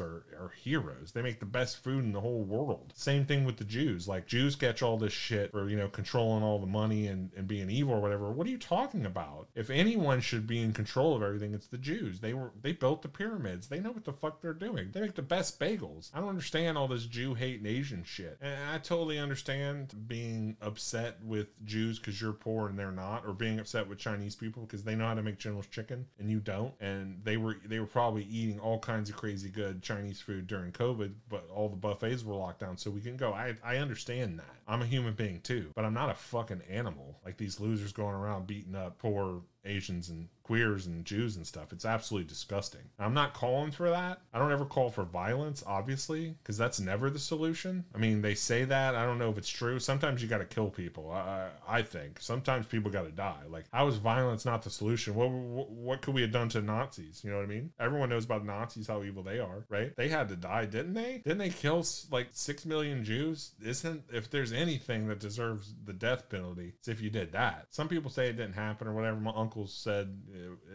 Are, 0.00 0.24
are 0.38 0.52
heroes. 0.56 1.12
They 1.12 1.22
make 1.22 1.40
the 1.40 1.46
best 1.46 1.82
food 1.82 2.04
in 2.04 2.12
the 2.12 2.20
whole 2.20 2.42
world. 2.42 2.92
Same 2.94 3.24
thing 3.24 3.44
with 3.44 3.56
the 3.56 3.64
Jews. 3.64 4.06
Like 4.06 4.26
Jews 4.26 4.54
catch 4.56 4.82
all 4.82 4.98
this 4.98 5.12
shit 5.12 5.50
for, 5.50 5.68
you 5.68 5.76
know, 5.76 5.88
controlling 5.88 6.42
all 6.42 6.58
the 6.58 6.66
money 6.66 7.06
and, 7.06 7.30
and 7.36 7.48
being 7.48 7.70
evil 7.70 7.94
or 7.94 8.00
whatever. 8.00 8.30
What 8.30 8.46
are 8.46 8.50
you 8.50 8.58
talking 8.58 9.06
about? 9.06 9.48
If 9.54 9.70
anyone 9.70 10.20
should 10.20 10.46
be 10.46 10.60
in 10.60 10.72
control 10.72 11.16
of 11.16 11.22
everything, 11.22 11.54
it's 11.54 11.68
the 11.68 11.78
Jews. 11.78 12.20
They 12.20 12.34
were 12.34 12.52
they 12.60 12.72
built 12.72 13.02
the 13.02 13.08
pyramids. 13.08 13.68
They 13.68 13.80
know 13.80 13.92
what 13.92 14.04
the 14.04 14.12
fuck 14.12 14.40
they're 14.40 14.52
doing. 14.52 14.90
They 14.92 15.00
make 15.00 15.14
the 15.14 15.22
best 15.22 15.58
bagels. 15.58 16.10
I 16.12 16.20
don't 16.20 16.28
understand 16.28 16.76
all 16.76 16.88
this 16.88 17.06
Jew 17.06 17.34
hate 17.34 17.58
and 17.58 17.66
Asian 17.66 18.04
shit. 18.04 18.38
And 18.40 18.70
I 18.70 18.78
totally 18.78 19.18
understand 19.18 19.94
being 20.06 20.56
upset 20.60 21.22
with 21.22 21.48
Jews 21.64 21.98
because 21.98 22.20
you're 22.20 22.32
poor 22.32 22.68
and 22.68 22.78
they're 22.78 22.90
not, 22.90 23.24
or 23.26 23.32
being 23.32 23.58
upset 23.60 23.88
with 23.88 23.98
Chinese 23.98 24.36
people 24.36 24.62
because 24.62 24.84
they 24.84 24.94
know 24.94 25.06
how 25.06 25.14
to 25.14 25.22
make 25.22 25.38
General's 25.38 25.66
chicken 25.66 26.06
and 26.18 26.30
you 26.30 26.40
don't. 26.40 26.74
And 26.80 27.20
they 27.24 27.36
were 27.36 27.56
they 27.64 27.80
were 27.80 27.86
probably 27.86 28.24
eating 28.24 28.58
all 28.58 28.78
kinds 28.78 29.10
of 29.10 29.16
crazy 29.16 29.48
good 29.48 29.77
Chinese 29.82 30.20
food 30.20 30.46
during 30.46 30.72
COVID, 30.72 31.12
but 31.28 31.48
all 31.54 31.68
the 31.68 31.76
buffets 31.76 32.24
were 32.24 32.34
locked 32.34 32.60
down, 32.60 32.76
so 32.76 32.90
we 32.90 33.00
can 33.00 33.16
go. 33.16 33.32
I 33.32 33.54
I 33.64 33.76
understand 33.76 34.38
that. 34.38 34.57
I'm 34.68 34.82
a 34.82 34.86
human 34.86 35.14
being 35.14 35.40
too, 35.40 35.70
but 35.74 35.84
I'm 35.84 35.94
not 35.94 36.10
a 36.10 36.14
fucking 36.14 36.62
animal 36.68 37.18
like 37.24 37.38
these 37.38 37.58
losers 37.58 37.92
going 37.92 38.14
around 38.14 38.46
beating 38.46 38.74
up 38.74 38.98
poor 38.98 39.42
Asians 39.64 40.08
and 40.08 40.28
queers 40.42 40.86
and 40.86 41.04
Jews 41.04 41.36
and 41.36 41.46
stuff. 41.46 41.72
It's 41.72 41.84
absolutely 41.84 42.26
disgusting. 42.26 42.80
I'm 42.98 43.12
not 43.12 43.34
calling 43.34 43.70
for 43.70 43.90
that. 43.90 44.20
I 44.32 44.38
don't 44.38 44.50
ever 44.50 44.64
call 44.64 44.88
for 44.88 45.04
violence, 45.04 45.62
obviously, 45.66 46.34
because 46.42 46.56
that's 46.56 46.80
never 46.80 47.10
the 47.10 47.18
solution. 47.18 47.84
I 47.94 47.98
mean, 47.98 48.22
they 48.22 48.34
say 48.34 48.64
that. 48.64 48.94
I 48.94 49.04
don't 49.04 49.18
know 49.18 49.30
if 49.30 49.36
it's 49.36 49.48
true. 49.48 49.78
Sometimes 49.78 50.22
you 50.22 50.28
got 50.28 50.38
to 50.38 50.46
kill 50.46 50.70
people. 50.70 51.10
I, 51.12 51.48
I 51.68 51.82
think 51.82 52.18
sometimes 52.20 52.66
people 52.66 52.90
got 52.90 53.02
to 53.02 53.10
die. 53.10 53.42
Like, 53.48 53.66
how 53.72 53.88
is 53.88 53.96
violence 53.96 54.46
not 54.46 54.62
the 54.62 54.70
solution? 54.70 55.14
What, 55.14 55.30
what 55.30 55.70
what 55.70 56.02
could 56.02 56.14
we 56.14 56.22
have 56.22 56.32
done 56.32 56.48
to 56.50 56.62
Nazis? 56.62 57.22
You 57.22 57.30
know 57.30 57.36
what 57.36 57.44
I 57.44 57.48
mean? 57.48 57.70
Everyone 57.78 58.08
knows 58.08 58.24
about 58.24 58.46
Nazis, 58.46 58.86
how 58.86 59.02
evil 59.02 59.22
they 59.22 59.38
are, 59.38 59.66
right? 59.68 59.94
They 59.96 60.08
had 60.08 60.28
to 60.30 60.36
die, 60.36 60.64
didn't 60.64 60.94
they? 60.94 61.20
Didn't 61.24 61.38
they 61.38 61.50
kill 61.50 61.84
like 62.10 62.28
six 62.32 62.64
million 62.64 63.04
Jews? 63.04 63.50
Isn't 63.62 64.02
if 64.10 64.30
there's 64.30 64.52
anything 64.58 65.06
that 65.08 65.20
deserves 65.20 65.74
the 65.84 65.92
death 65.92 66.28
penalty, 66.28 66.74
it's 66.78 66.88
if 66.88 67.00
you 67.00 67.10
did 67.10 67.32
that. 67.32 67.66
Some 67.70 67.88
people 67.88 68.10
say 68.10 68.28
it 68.28 68.36
didn't 68.36 68.54
happen 68.54 68.88
or 68.88 68.92
whatever. 68.92 69.18
My 69.18 69.32
uncle 69.34 69.66
said 69.66 70.20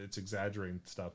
it's 0.01 0.17
exaggerating 0.17 0.81
stuff. 0.85 1.13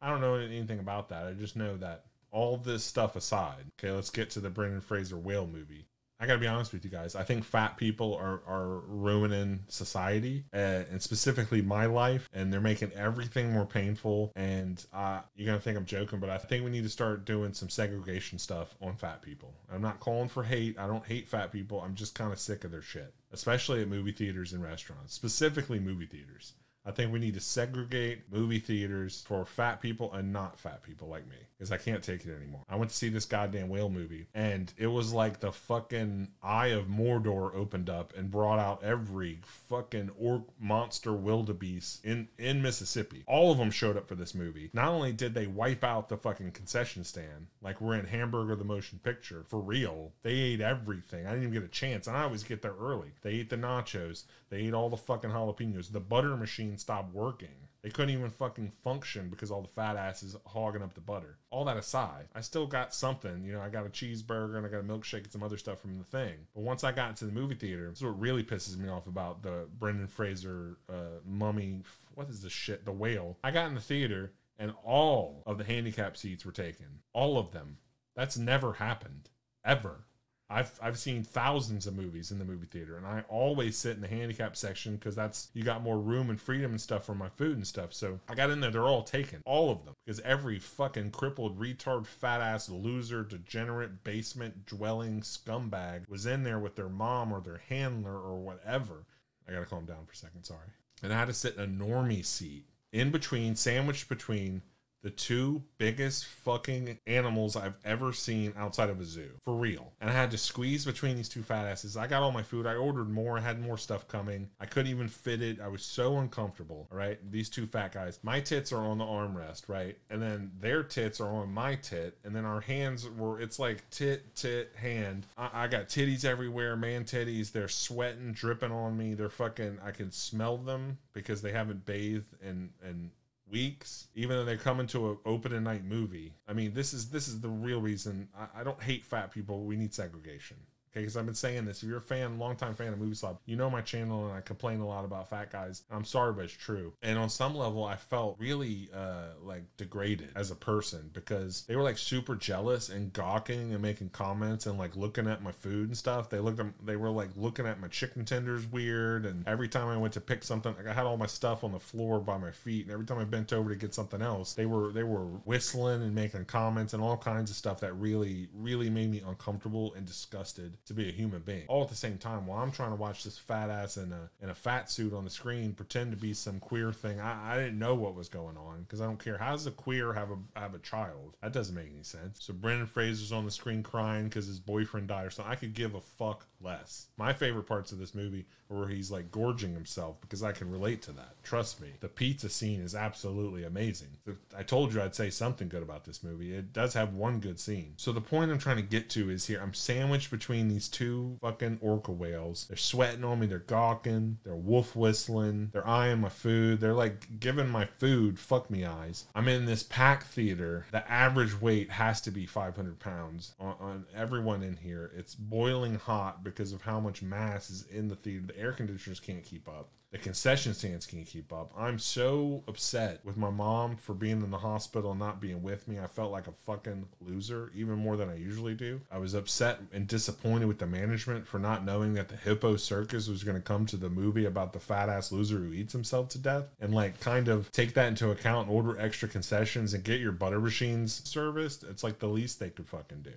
I 0.00 0.08
don't 0.08 0.20
know 0.20 0.34
anything 0.34 0.78
about 0.78 1.08
that. 1.08 1.26
I 1.26 1.32
just 1.32 1.56
know 1.56 1.76
that 1.78 2.04
all 2.30 2.56
this 2.56 2.84
stuff 2.84 3.16
aside, 3.16 3.70
okay, 3.78 3.90
let's 3.90 4.10
get 4.10 4.30
to 4.30 4.40
the 4.40 4.50
Brendan 4.50 4.80
Fraser 4.80 5.16
whale 5.16 5.46
movie. 5.46 5.86
I 6.20 6.26
gotta 6.26 6.38
be 6.38 6.46
honest 6.46 6.72
with 6.72 6.84
you 6.84 6.90
guys. 6.90 7.14
I 7.16 7.24
think 7.24 7.44
fat 7.44 7.76
people 7.76 8.14
are, 8.14 8.40
are 8.46 8.80
ruining 8.86 9.64
society 9.68 10.44
uh, 10.54 10.84
and 10.90 11.02
specifically 11.02 11.60
my 11.60 11.86
life, 11.86 12.28
and 12.32 12.52
they're 12.52 12.60
making 12.60 12.92
everything 12.92 13.52
more 13.52 13.66
painful. 13.66 14.32
And 14.36 14.84
uh, 14.92 15.20
you're 15.34 15.46
gonna 15.46 15.60
think 15.60 15.76
I'm 15.76 15.84
joking, 15.84 16.20
but 16.20 16.30
I 16.30 16.38
think 16.38 16.64
we 16.64 16.70
need 16.70 16.84
to 16.84 16.88
start 16.88 17.24
doing 17.24 17.52
some 17.52 17.68
segregation 17.68 18.38
stuff 18.38 18.74
on 18.80 18.96
fat 18.96 19.22
people. 19.22 19.52
I'm 19.72 19.82
not 19.82 20.00
calling 20.00 20.28
for 20.28 20.44
hate. 20.44 20.78
I 20.78 20.86
don't 20.86 21.04
hate 21.04 21.28
fat 21.28 21.52
people. 21.52 21.80
I'm 21.80 21.94
just 21.94 22.14
kind 22.14 22.32
of 22.32 22.38
sick 22.38 22.64
of 22.64 22.70
their 22.70 22.82
shit, 22.82 23.12
especially 23.32 23.82
at 23.82 23.88
movie 23.88 24.12
theaters 24.12 24.52
and 24.52 24.62
restaurants, 24.62 25.14
specifically 25.14 25.80
movie 25.80 26.06
theaters. 26.06 26.54
I 26.86 26.90
think 26.90 27.12
we 27.12 27.18
need 27.18 27.34
to 27.34 27.40
segregate 27.40 28.30
movie 28.30 28.58
theaters 28.58 29.24
for 29.26 29.44
fat 29.46 29.80
people 29.80 30.12
and 30.12 30.32
not 30.32 30.58
fat 30.58 30.82
people 30.82 31.08
like 31.08 31.26
me 31.28 31.36
because 31.56 31.72
I 31.72 31.78
can't 31.78 32.02
take 32.02 32.26
it 32.26 32.36
anymore. 32.36 32.62
I 32.68 32.76
went 32.76 32.90
to 32.90 32.96
see 32.96 33.08
this 33.08 33.24
goddamn 33.24 33.68
whale 33.68 33.88
movie 33.88 34.26
and 34.34 34.72
it 34.76 34.86
was 34.86 35.12
like 35.12 35.40
the 35.40 35.52
fucking 35.52 36.28
eye 36.42 36.68
of 36.68 36.86
Mordor 36.86 37.54
opened 37.54 37.88
up 37.88 38.12
and 38.16 38.30
brought 38.30 38.58
out 38.58 38.82
every 38.82 39.38
fucking 39.42 40.10
orc 40.18 40.42
monster 40.60 41.12
wildebeest 41.12 42.04
in 42.04 42.28
in 42.38 42.60
Mississippi. 42.60 43.24
All 43.26 43.50
of 43.50 43.58
them 43.58 43.70
showed 43.70 43.96
up 43.96 44.06
for 44.06 44.14
this 44.14 44.34
movie. 44.34 44.70
Not 44.74 44.88
only 44.88 45.12
did 45.12 45.32
they 45.32 45.46
wipe 45.46 45.84
out 45.84 46.08
the 46.08 46.18
fucking 46.18 46.52
concession 46.52 47.04
stand 47.04 47.46
like 47.62 47.80
we're 47.80 47.96
in 47.96 48.06
Hamburger 48.06 48.56
the 48.56 48.64
Motion 48.64 49.00
Picture 49.02 49.44
for 49.48 49.58
real, 49.58 50.12
they 50.22 50.32
ate 50.32 50.60
everything. 50.60 51.26
I 51.26 51.30
didn't 51.30 51.44
even 51.44 51.54
get 51.54 51.64
a 51.64 51.68
chance, 51.68 52.06
and 52.06 52.16
I 52.16 52.24
always 52.24 52.44
get 52.44 52.60
there 52.60 52.74
early. 52.78 53.12
They 53.22 53.30
ate 53.30 53.50
the 53.50 53.56
nachos. 53.56 54.24
They 54.50 54.58
ate 54.58 54.74
all 54.74 54.90
the 54.90 54.96
fucking 54.96 55.30
jalapenos. 55.30 55.90
The 55.90 56.00
butter 56.00 56.36
machine 56.36 56.73
stopped 56.78 57.14
working. 57.14 57.48
They 57.82 57.90
couldn't 57.90 58.14
even 58.14 58.30
fucking 58.30 58.72
function 58.82 59.28
because 59.28 59.50
all 59.50 59.60
the 59.60 59.68
fat 59.68 59.96
asses 59.96 60.34
hogging 60.46 60.80
up 60.80 60.94
the 60.94 61.02
butter. 61.02 61.36
All 61.50 61.66
that 61.66 61.76
aside, 61.76 62.28
I 62.34 62.40
still 62.40 62.66
got 62.66 62.94
something. 62.94 63.44
You 63.44 63.52
know, 63.52 63.60
I 63.60 63.68
got 63.68 63.84
a 63.84 63.90
cheeseburger 63.90 64.56
and 64.56 64.64
I 64.64 64.70
got 64.70 64.80
a 64.80 64.82
milkshake 64.82 65.24
and 65.24 65.32
some 65.32 65.42
other 65.42 65.58
stuff 65.58 65.80
from 65.80 65.98
the 65.98 66.04
thing. 66.04 66.34
But 66.54 66.62
once 66.62 66.82
I 66.82 66.92
got 66.92 67.10
into 67.10 67.26
the 67.26 67.32
movie 67.32 67.56
theater, 67.56 67.90
this 67.90 67.98
is 67.98 68.04
what 68.04 68.18
really 68.18 68.42
pisses 68.42 68.78
me 68.78 68.88
off 68.88 69.06
about 69.06 69.42
the 69.42 69.68
Brendan 69.78 70.06
Fraser 70.06 70.78
uh, 70.88 71.20
mummy. 71.26 71.82
What 72.14 72.30
is 72.30 72.40
this 72.40 72.52
shit? 72.52 72.86
The 72.86 72.92
whale. 72.92 73.36
I 73.44 73.50
got 73.50 73.68
in 73.68 73.74
the 73.74 73.82
theater 73.82 74.32
and 74.58 74.72
all 74.82 75.42
of 75.46 75.58
the 75.58 75.64
handicap 75.64 76.16
seats 76.16 76.46
were 76.46 76.52
taken. 76.52 76.86
All 77.12 77.38
of 77.38 77.52
them. 77.52 77.76
That's 78.16 78.38
never 78.38 78.74
happened. 78.74 79.28
Ever. 79.64 80.06
I've 80.50 80.78
I've 80.82 80.98
seen 80.98 81.22
thousands 81.22 81.86
of 81.86 81.96
movies 81.96 82.30
in 82.30 82.38
the 82.38 82.44
movie 82.44 82.66
theater, 82.66 82.96
and 82.96 83.06
I 83.06 83.24
always 83.28 83.76
sit 83.76 83.96
in 83.96 84.02
the 84.02 84.08
handicap 84.08 84.56
section 84.56 84.96
because 84.96 85.14
that's 85.14 85.48
you 85.54 85.62
got 85.62 85.82
more 85.82 85.98
room 85.98 86.28
and 86.28 86.40
freedom 86.40 86.72
and 86.72 86.80
stuff 86.80 87.04
for 87.06 87.14
my 87.14 87.30
food 87.30 87.56
and 87.56 87.66
stuff. 87.66 87.94
So 87.94 88.20
I 88.28 88.34
got 88.34 88.50
in 88.50 88.60
there; 88.60 88.70
they're 88.70 88.82
all 88.82 89.02
taken, 89.02 89.42
all 89.46 89.70
of 89.70 89.84
them, 89.84 89.94
because 90.04 90.20
every 90.20 90.58
fucking 90.58 91.12
crippled, 91.12 91.58
retard, 91.58 92.06
fat 92.06 92.40
ass, 92.40 92.68
loser, 92.68 93.24
degenerate, 93.24 94.04
basement 94.04 94.66
dwelling 94.66 95.22
scumbag 95.22 96.08
was 96.08 96.26
in 96.26 96.42
there 96.42 96.58
with 96.58 96.76
their 96.76 96.90
mom 96.90 97.32
or 97.32 97.40
their 97.40 97.62
handler 97.68 98.18
or 98.18 98.38
whatever. 98.38 99.06
I 99.48 99.52
gotta 99.52 99.66
calm 99.66 99.86
down 99.86 100.04
for 100.04 100.12
a 100.12 100.16
second, 100.16 100.44
sorry. 100.44 100.68
And 101.02 101.12
I 101.12 101.18
had 101.18 101.28
to 101.28 101.34
sit 101.34 101.56
in 101.56 101.62
a 101.62 101.66
normie 101.66 102.24
seat 102.24 102.66
in 102.92 103.10
between, 103.10 103.56
sandwiched 103.56 104.08
between 104.08 104.62
the 105.04 105.10
two 105.10 105.62
biggest 105.76 106.24
fucking 106.24 106.98
animals 107.06 107.56
I've 107.56 107.76
ever 107.84 108.10
seen 108.14 108.54
outside 108.56 108.88
of 108.88 109.02
a 109.02 109.04
zoo. 109.04 109.30
For 109.44 109.54
real. 109.54 109.92
And 110.00 110.08
I 110.08 110.14
had 110.14 110.30
to 110.30 110.38
squeeze 110.38 110.86
between 110.86 111.14
these 111.14 111.28
two 111.28 111.42
fat 111.42 111.66
asses. 111.66 111.94
I 111.94 112.06
got 112.06 112.22
all 112.22 112.32
my 112.32 112.42
food. 112.42 112.66
I 112.66 112.74
ordered 112.74 113.10
more. 113.10 113.36
I 113.36 113.42
had 113.42 113.60
more 113.60 113.76
stuff 113.76 114.08
coming. 114.08 114.48
I 114.58 114.64
couldn't 114.64 114.90
even 114.90 115.08
fit 115.08 115.42
it. 115.42 115.60
I 115.60 115.68
was 115.68 115.82
so 115.82 116.16
uncomfortable. 116.16 116.88
All 116.90 116.96
right. 116.96 117.18
These 117.30 117.50
two 117.50 117.66
fat 117.66 117.92
guys. 117.92 118.18
My 118.22 118.40
tits 118.40 118.72
are 118.72 118.80
on 118.80 118.96
the 118.96 119.04
armrest, 119.04 119.68
right? 119.68 119.98
And 120.08 120.22
then 120.22 120.50
their 120.58 120.82
tits 120.82 121.20
are 121.20 121.28
on 121.28 121.52
my 121.52 121.74
tit. 121.74 122.16
And 122.24 122.34
then 122.34 122.46
our 122.46 122.62
hands 122.62 123.06
were, 123.10 123.38
it's 123.38 123.58
like 123.58 123.88
tit, 123.90 124.34
tit, 124.34 124.72
hand. 124.74 125.26
I, 125.36 125.50
I 125.52 125.66
got 125.66 125.88
titties 125.90 126.24
everywhere, 126.24 126.76
man 126.76 127.04
titties. 127.04 127.52
They're 127.52 127.68
sweating, 127.68 128.32
dripping 128.32 128.72
on 128.72 128.96
me. 128.96 129.12
They're 129.12 129.28
fucking, 129.28 129.80
I 129.84 129.90
can 129.90 130.10
smell 130.10 130.56
them 130.56 130.96
because 131.12 131.42
they 131.42 131.52
haven't 131.52 131.84
bathed 131.84 132.32
and, 132.42 132.70
and, 132.82 133.10
weeks, 133.54 134.08
even 134.16 134.36
though 134.36 134.44
they're 134.44 134.56
coming 134.56 134.88
to 134.88 135.12
an 135.12 135.18
open 135.24 135.54
and 135.54 135.64
night 135.64 135.84
movie. 135.84 136.34
I 136.48 136.52
mean, 136.52 136.74
this 136.74 136.92
is 136.92 137.08
this 137.08 137.28
is 137.28 137.40
the 137.40 137.48
real 137.48 137.80
reason. 137.80 138.28
I, 138.36 138.60
I 138.60 138.64
don't 138.64 138.82
hate 138.82 139.04
fat 139.04 139.30
people. 139.30 139.64
We 139.64 139.76
need 139.76 139.94
segregation. 139.94 140.56
Okay, 140.94 141.00
because 141.00 141.16
I've 141.16 141.26
been 141.26 141.34
saying 141.34 141.64
this. 141.64 141.82
If 141.82 141.88
you're 141.88 141.98
a 141.98 142.00
fan, 142.00 142.38
longtime 142.38 142.76
fan 142.76 142.92
of 142.92 143.00
Movie 143.00 143.16
Slob, 143.16 143.40
you 143.46 143.56
know 143.56 143.68
my 143.68 143.80
channel, 143.80 144.26
and 144.26 144.32
I 144.32 144.40
complain 144.40 144.78
a 144.78 144.86
lot 144.86 145.04
about 145.04 145.28
fat 145.28 145.50
guys. 145.50 145.82
I'm 145.90 146.04
sorry, 146.04 146.32
but 146.32 146.44
it's 146.44 146.52
true. 146.52 146.92
And 147.02 147.18
on 147.18 147.28
some 147.28 147.56
level, 147.56 147.82
I 147.84 147.96
felt 147.96 148.36
really 148.38 148.90
uh, 148.94 149.30
like 149.42 149.64
degraded 149.76 150.28
as 150.36 150.52
a 150.52 150.54
person 150.54 151.10
because 151.12 151.62
they 151.62 151.74
were 151.74 151.82
like 151.82 151.98
super 151.98 152.36
jealous 152.36 152.90
and 152.90 153.12
gawking 153.12 153.72
and 153.72 153.82
making 153.82 154.10
comments 154.10 154.66
and 154.66 154.78
like 154.78 154.94
looking 154.94 155.26
at 155.26 155.42
my 155.42 155.50
food 155.50 155.88
and 155.88 155.98
stuff. 155.98 156.30
They 156.30 156.38
looked, 156.38 156.60
at, 156.60 156.66
they 156.86 156.94
were 156.94 157.10
like 157.10 157.30
looking 157.34 157.66
at 157.66 157.80
my 157.80 157.88
chicken 157.88 158.24
tenders 158.24 158.64
weird. 158.70 159.26
And 159.26 159.48
every 159.48 159.66
time 159.66 159.88
I 159.88 159.96
went 159.96 160.14
to 160.14 160.20
pick 160.20 160.44
something, 160.44 160.76
like 160.76 160.86
I 160.86 160.92
had 160.92 161.06
all 161.06 161.16
my 161.16 161.26
stuff 161.26 161.64
on 161.64 161.72
the 161.72 161.80
floor 161.80 162.20
by 162.20 162.38
my 162.38 162.52
feet, 162.52 162.84
and 162.84 162.92
every 162.92 163.04
time 163.04 163.18
I 163.18 163.24
bent 163.24 163.52
over 163.52 163.68
to 163.68 163.74
get 163.74 163.94
something 163.94 164.22
else, 164.22 164.54
they 164.54 164.66
were 164.66 164.92
they 164.92 165.02
were 165.02 165.24
whistling 165.44 166.02
and 166.02 166.14
making 166.14 166.44
comments 166.44 166.94
and 166.94 167.02
all 167.02 167.16
kinds 167.16 167.50
of 167.50 167.56
stuff 167.56 167.80
that 167.80 167.94
really 167.94 168.46
really 168.54 168.88
made 168.88 169.10
me 169.10 169.24
uncomfortable 169.26 169.92
and 169.94 170.06
disgusted 170.06 170.76
to 170.86 170.94
be 170.94 171.08
a 171.08 171.12
human 171.12 171.40
being. 171.40 171.64
All 171.68 171.82
at 171.82 171.88
the 171.88 171.94
same 171.94 172.18
time, 172.18 172.46
while 172.46 172.62
I'm 172.62 172.72
trying 172.72 172.90
to 172.90 172.96
watch 172.96 173.24
this 173.24 173.38
fat 173.38 173.70
ass 173.70 173.96
in 173.96 174.12
a 174.12 174.30
in 174.42 174.50
a 174.50 174.54
fat 174.54 174.90
suit 174.90 175.14
on 175.14 175.24
the 175.24 175.30
screen 175.30 175.72
pretend 175.72 176.10
to 176.10 176.16
be 176.16 176.34
some 176.34 176.60
queer 176.60 176.92
thing, 176.92 177.20
I, 177.20 177.54
I 177.54 177.56
didn't 177.56 177.78
know 177.78 177.94
what 177.94 178.14
was 178.14 178.28
going 178.28 178.56
on 178.56 178.82
because 178.82 179.00
I 179.00 179.06
don't 179.06 179.22
care. 179.22 179.38
How 179.38 179.52
does 179.52 179.66
a 179.66 179.70
queer 179.70 180.12
have 180.12 180.30
a 180.30 180.36
have 180.58 180.74
a 180.74 180.78
child? 180.78 181.36
That 181.42 181.52
doesn't 181.52 181.74
make 181.74 181.90
any 181.92 182.02
sense. 182.02 182.38
So 182.40 182.52
Brendan 182.52 182.86
Fraser's 182.86 183.32
on 183.32 183.44
the 183.44 183.50
screen 183.50 183.82
crying 183.82 184.24
because 184.24 184.46
his 184.46 184.60
boyfriend 184.60 185.08
died 185.08 185.26
or 185.26 185.30
something. 185.30 185.52
I 185.52 185.56
could 185.56 185.74
give 185.74 185.94
a 185.94 186.00
fuck 186.00 186.46
less. 186.60 187.08
My 187.16 187.32
favorite 187.32 187.64
parts 187.64 187.92
of 187.92 187.98
this 187.98 188.14
movie 188.14 188.46
are 188.70 188.78
where 188.78 188.88
he's 188.88 189.10
like 189.10 189.30
gorging 189.30 189.74
himself 189.74 190.20
because 190.20 190.42
I 190.42 190.52
can 190.52 190.70
relate 190.70 191.02
to 191.02 191.12
that. 191.12 191.42
Trust 191.42 191.80
me, 191.80 191.92
the 192.00 192.08
pizza 192.08 192.48
scene 192.48 192.80
is 192.80 192.94
absolutely 192.94 193.64
amazing. 193.64 194.08
I 194.56 194.62
told 194.62 194.92
you 194.92 195.02
I'd 195.02 195.14
say 195.14 195.30
something 195.30 195.68
good 195.68 195.82
about 195.82 196.04
this 196.04 196.22
movie. 196.22 196.54
It 196.54 196.72
does 196.72 196.94
have 196.94 197.14
one 197.14 197.40
good 197.40 197.60
scene. 197.60 197.94
So 197.96 198.12
the 198.12 198.20
point 198.20 198.50
I'm 198.50 198.58
trying 198.58 198.76
to 198.76 198.82
get 198.82 199.10
to 199.10 199.30
is 199.30 199.46
here. 199.46 199.60
I'm 199.62 199.74
sandwiched 199.74 200.30
between 200.30 200.68
these 200.74 200.88
two 200.88 201.38
fucking 201.40 201.78
orca 201.80 202.12
whales. 202.12 202.66
They're 202.68 202.76
sweating 202.76 203.24
on 203.24 203.40
me. 203.40 203.46
They're 203.46 203.58
gawking. 203.60 204.38
They're 204.44 204.54
wolf 204.54 204.94
whistling. 204.96 205.70
They're 205.72 205.86
eyeing 205.86 206.20
my 206.20 206.28
food. 206.28 206.80
They're 206.80 206.92
like 206.92 207.40
giving 207.40 207.68
my 207.68 207.86
food 207.98 208.38
fuck 208.38 208.70
me 208.70 208.84
eyes. 208.84 209.26
I'm 209.34 209.48
in 209.48 209.66
this 209.66 209.82
pack 209.82 210.24
theater. 210.24 210.86
The 210.90 211.10
average 211.10 211.60
weight 211.60 211.90
has 211.90 212.20
to 212.22 212.30
be 212.30 212.46
500 212.46 212.98
pounds 212.98 213.54
on, 213.60 213.76
on 213.80 214.04
everyone 214.14 214.62
in 214.62 214.76
here. 214.76 215.12
It's 215.16 215.34
boiling 215.34 215.96
hot 215.96 216.44
because 216.44 216.72
of 216.72 216.82
how 216.82 217.00
much 217.00 217.22
mass 217.22 217.70
is 217.70 217.86
in 217.86 218.08
the 218.08 218.16
theater. 218.16 218.46
The 218.46 218.58
air 218.58 218.72
conditioners 218.72 219.20
can't 219.20 219.44
keep 219.44 219.68
up. 219.68 219.88
The 220.14 220.20
concession 220.20 220.74
stands 220.74 221.06
can't 221.06 221.26
keep 221.26 221.52
up. 221.52 221.72
I'm 221.76 221.98
so 221.98 222.62
upset 222.68 223.18
with 223.24 223.36
my 223.36 223.50
mom 223.50 223.96
for 223.96 224.14
being 224.14 224.42
in 224.42 224.50
the 224.52 224.58
hospital 224.58 225.10
and 225.10 225.18
not 225.18 225.40
being 225.40 225.60
with 225.60 225.88
me. 225.88 225.98
I 225.98 226.06
felt 226.06 226.30
like 226.30 226.46
a 226.46 226.52
fucking 226.52 227.08
loser, 227.20 227.72
even 227.74 227.96
more 227.96 228.16
than 228.16 228.28
I 228.28 228.36
usually 228.36 228.74
do. 228.74 229.00
I 229.10 229.18
was 229.18 229.34
upset 229.34 229.80
and 229.92 230.06
disappointed 230.06 230.66
with 230.66 230.78
the 230.78 230.86
management 230.86 231.48
for 231.48 231.58
not 231.58 231.84
knowing 231.84 232.14
that 232.14 232.28
the 232.28 232.36
Hippo 232.36 232.76
Circus 232.76 233.26
was 233.26 233.42
going 233.42 233.56
to 233.56 233.60
come 233.60 233.86
to 233.86 233.96
the 233.96 234.08
movie 234.08 234.44
about 234.44 234.72
the 234.72 234.78
fat 234.78 235.08
ass 235.08 235.32
loser 235.32 235.58
who 235.58 235.72
eats 235.72 235.92
himself 235.92 236.28
to 236.28 236.38
death 236.38 236.66
and 236.80 236.94
like 236.94 237.18
kind 237.18 237.48
of 237.48 237.72
take 237.72 237.94
that 237.94 238.06
into 238.06 238.30
account 238.30 238.68
and 238.68 238.76
order 238.76 238.96
extra 239.00 239.28
concessions 239.28 239.94
and 239.94 240.04
get 240.04 240.20
your 240.20 240.30
butter 240.30 240.60
machines 240.60 241.28
serviced. 241.28 241.82
It's 241.82 242.04
like 242.04 242.20
the 242.20 242.28
least 242.28 242.60
they 242.60 242.70
could 242.70 242.86
fucking 242.86 243.22
do. 243.22 243.32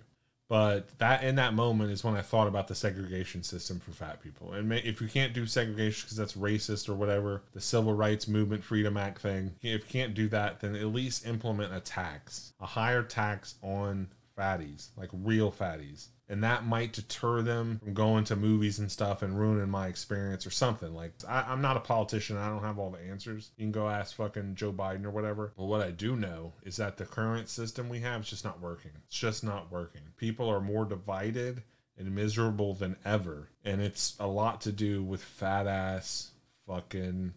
But 0.49 0.97
that 0.99 1.23
in 1.23 1.35
that 1.35 1.53
moment 1.53 1.91
is 1.91 2.03
when 2.03 2.15
I 2.15 2.21
thought 2.21 2.47
about 2.47 2.67
the 2.67 2.75
segregation 2.75 3.43
system 3.43 3.79
for 3.79 3.91
fat 3.91 4.21
people. 4.21 4.53
And 4.53 4.71
if 4.71 5.01
you 5.01 5.07
can't 5.07 5.33
do 5.33 5.45
segregation 5.45 6.05
because 6.05 6.17
that's 6.17 6.33
racist 6.33 6.87
or 6.87 6.95
whatever, 6.95 7.41
the 7.53 7.59
Civil 7.59 7.93
Rights 7.93 8.27
Movement 8.29 8.63
Freedom 8.63 8.95
Act 8.95 9.21
thing, 9.21 9.55
if 9.61 9.81
you 9.81 9.89
can't 9.89 10.13
do 10.13 10.29
that, 10.29 10.61
then 10.61 10.75
at 10.75 10.85
least 10.87 11.27
implement 11.27 11.73
a 11.73 11.81
tax, 11.81 12.53
a 12.61 12.65
higher 12.65 13.03
tax 13.03 13.55
on 13.61 14.07
fatties, 14.37 14.89
like 14.95 15.09
real 15.11 15.51
fatties. 15.51 16.07
And 16.29 16.43
that 16.43 16.65
might 16.65 16.93
deter 16.93 17.41
them 17.41 17.79
from 17.79 17.93
going 17.93 18.25
to 18.25 18.35
movies 18.35 18.79
and 18.79 18.91
stuff 18.91 19.21
and 19.21 19.39
ruining 19.39 19.69
my 19.69 19.87
experience 19.87 20.45
or 20.45 20.51
something. 20.51 20.93
Like 20.93 21.13
I, 21.27 21.41
I'm 21.41 21.61
not 21.61 21.77
a 21.77 21.81
politician. 21.81 22.37
I 22.37 22.49
don't 22.49 22.63
have 22.63 22.79
all 22.79 22.89
the 22.89 22.99
answers. 22.99 23.51
You 23.57 23.65
can 23.65 23.71
go 23.71 23.87
ask 23.87 24.15
fucking 24.15 24.55
Joe 24.55 24.73
Biden 24.73 25.05
or 25.05 25.11
whatever. 25.11 25.53
But 25.57 25.65
what 25.65 25.81
I 25.81 25.91
do 25.91 26.15
know 26.15 26.53
is 26.63 26.77
that 26.77 26.97
the 26.97 27.05
current 27.05 27.49
system 27.49 27.87
we 27.87 27.99
have 28.01 28.21
is 28.21 28.29
just 28.29 28.43
not 28.43 28.61
working. 28.61 28.91
It's 29.05 29.17
just 29.17 29.43
not 29.43 29.71
working. 29.71 30.01
People 30.17 30.49
are 30.49 30.61
more 30.61 30.85
divided 30.85 31.63
and 31.97 32.13
miserable 32.13 32.73
than 32.73 32.95
ever, 33.05 33.49
and 33.65 33.81
it's 33.81 34.15
a 34.19 34.27
lot 34.27 34.61
to 34.61 34.71
do 34.71 35.03
with 35.03 35.23
fat 35.23 35.65
ass 35.65 36.29
fucking 36.67 37.33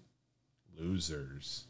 losers. 0.79 1.65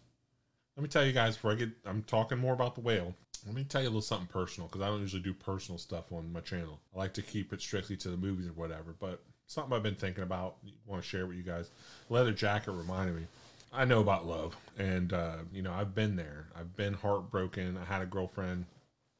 Let 0.76 0.82
me 0.82 0.88
tell 0.88 1.04
you 1.04 1.12
guys 1.12 1.36
before 1.36 1.52
I 1.52 1.56
get 1.56 1.70
I'm 1.84 2.02
talking 2.02 2.38
more 2.38 2.54
about 2.54 2.74
the 2.74 2.80
whale. 2.80 3.14
Let 3.46 3.54
me 3.54 3.64
tell 3.64 3.80
you 3.80 3.88
a 3.88 3.90
little 3.90 4.02
something 4.02 4.26
personal 4.26 4.68
because 4.68 4.82
I 4.82 4.88
don't 4.88 5.00
usually 5.00 5.22
do 5.22 5.32
personal 5.32 5.78
stuff 5.78 6.12
on 6.12 6.32
my 6.32 6.40
channel. 6.40 6.80
I 6.94 6.98
like 6.98 7.14
to 7.14 7.22
keep 7.22 7.52
it 7.52 7.60
strictly 7.60 7.96
to 7.98 8.10
the 8.10 8.16
movies 8.16 8.46
or 8.46 8.52
whatever, 8.52 8.94
but 8.98 9.22
something 9.46 9.72
I've 9.72 9.82
been 9.82 9.94
thinking 9.94 10.22
about, 10.22 10.56
want 10.86 11.02
to 11.02 11.08
share 11.08 11.26
with 11.26 11.36
you 11.36 11.42
guys. 11.42 11.70
Leather 12.08 12.32
jacket 12.32 12.72
reminded 12.72 13.16
me. 13.16 13.22
I 13.72 13.84
know 13.84 14.00
about 14.00 14.26
love, 14.26 14.56
and 14.78 15.12
uh, 15.12 15.36
you 15.52 15.62
know 15.62 15.72
I've 15.72 15.94
been 15.94 16.16
there. 16.16 16.46
I've 16.58 16.76
been 16.76 16.94
heartbroken. 16.94 17.78
I 17.78 17.84
had 17.84 18.02
a 18.02 18.06
girlfriend 18.06 18.66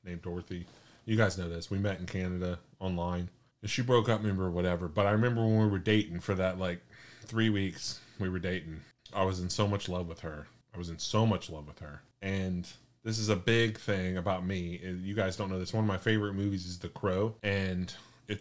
named 0.04 0.22
Dorothy. 0.22 0.66
You 1.04 1.16
guys 1.16 1.38
know 1.38 1.48
this. 1.48 1.70
We 1.70 1.78
met 1.78 2.00
in 2.00 2.06
Canada 2.06 2.58
online, 2.80 3.28
and 3.62 3.70
she 3.70 3.82
broke 3.82 4.08
up, 4.08 4.20
remember 4.20 4.50
whatever. 4.50 4.88
But 4.88 5.06
I 5.06 5.12
remember 5.12 5.42
when 5.42 5.58
we 5.58 5.68
were 5.68 5.78
dating 5.78 6.20
for 6.20 6.34
that 6.34 6.58
like 6.58 6.80
three 7.24 7.50
weeks. 7.50 8.00
We 8.18 8.28
were 8.28 8.38
dating. 8.38 8.80
I 9.12 9.24
was 9.24 9.40
in 9.40 9.50
so 9.50 9.66
much 9.68 9.88
love 9.88 10.08
with 10.08 10.20
her. 10.20 10.46
I 10.74 10.78
was 10.78 10.90
in 10.90 10.98
so 10.98 11.26
much 11.26 11.48
love 11.48 11.66
with 11.66 11.78
her, 11.78 12.02
and 12.20 12.66
this 13.02 13.18
is 13.18 13.28
a 13.28 13.36
big 13.36 13.78
thing 13.78 14.16
about 14.16 14.46
me. 14.46 14.80
You 15.02 15.14
guys 15.14 15.36
don't 15.36 15.50
know 15.50 15.58
this. 15.58 15.72
One 15.72 15.84
of 15.84 15.88
my 15.88 15.98
favorite 15.98 16.34
movies 16.34 16.66
is 16.66 16.78
The 16.78 16.88
Crow, 16.88 17.34
and 17.42 17.92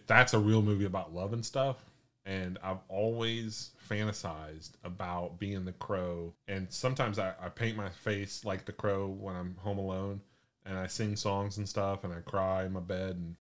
that's 0.07 0.33
a 0.33 0.39
real 0.39 0.61
movie 0.61 0.85
about 0.85 1.13
love 1.13 1.33
and 1.33 1.45
stuff. 1.45 1.85
And 2.25 2.59
I've 2.61 2.81
always 2.89 3.71
fantasized 3.89 4.71
about 4.83 5.39
being 5.39 5.65
the 5.65 5.71
crow. 5.71 6.33
And 6.47 6.71
sometimes 6.71 7.17
I, 7.17 7.33
I 7.41 7.49
paint 7.49 7.75
my 7.75 7.89
face 7.89 8.45
like 8.45 8.65
the 8.65 8.71
crow 8.71 9.07
when 9.07 9.35
I'm 9.35 9.55
home 9.57 9.79
alone, 9.79 10.21
and 10.65 10.77
I 10.77 10.87
sing 10.87 11.15
songs 11.15 11.57
and 11.57 11.67
stuff, 11.67 12.03
and 12.03 12.13
I 12.13 12.19
cry 12.19 12.65
in 12.65 12.73
my 12.73 12.81
bed, 12.81 13.15
and 13.15 13.35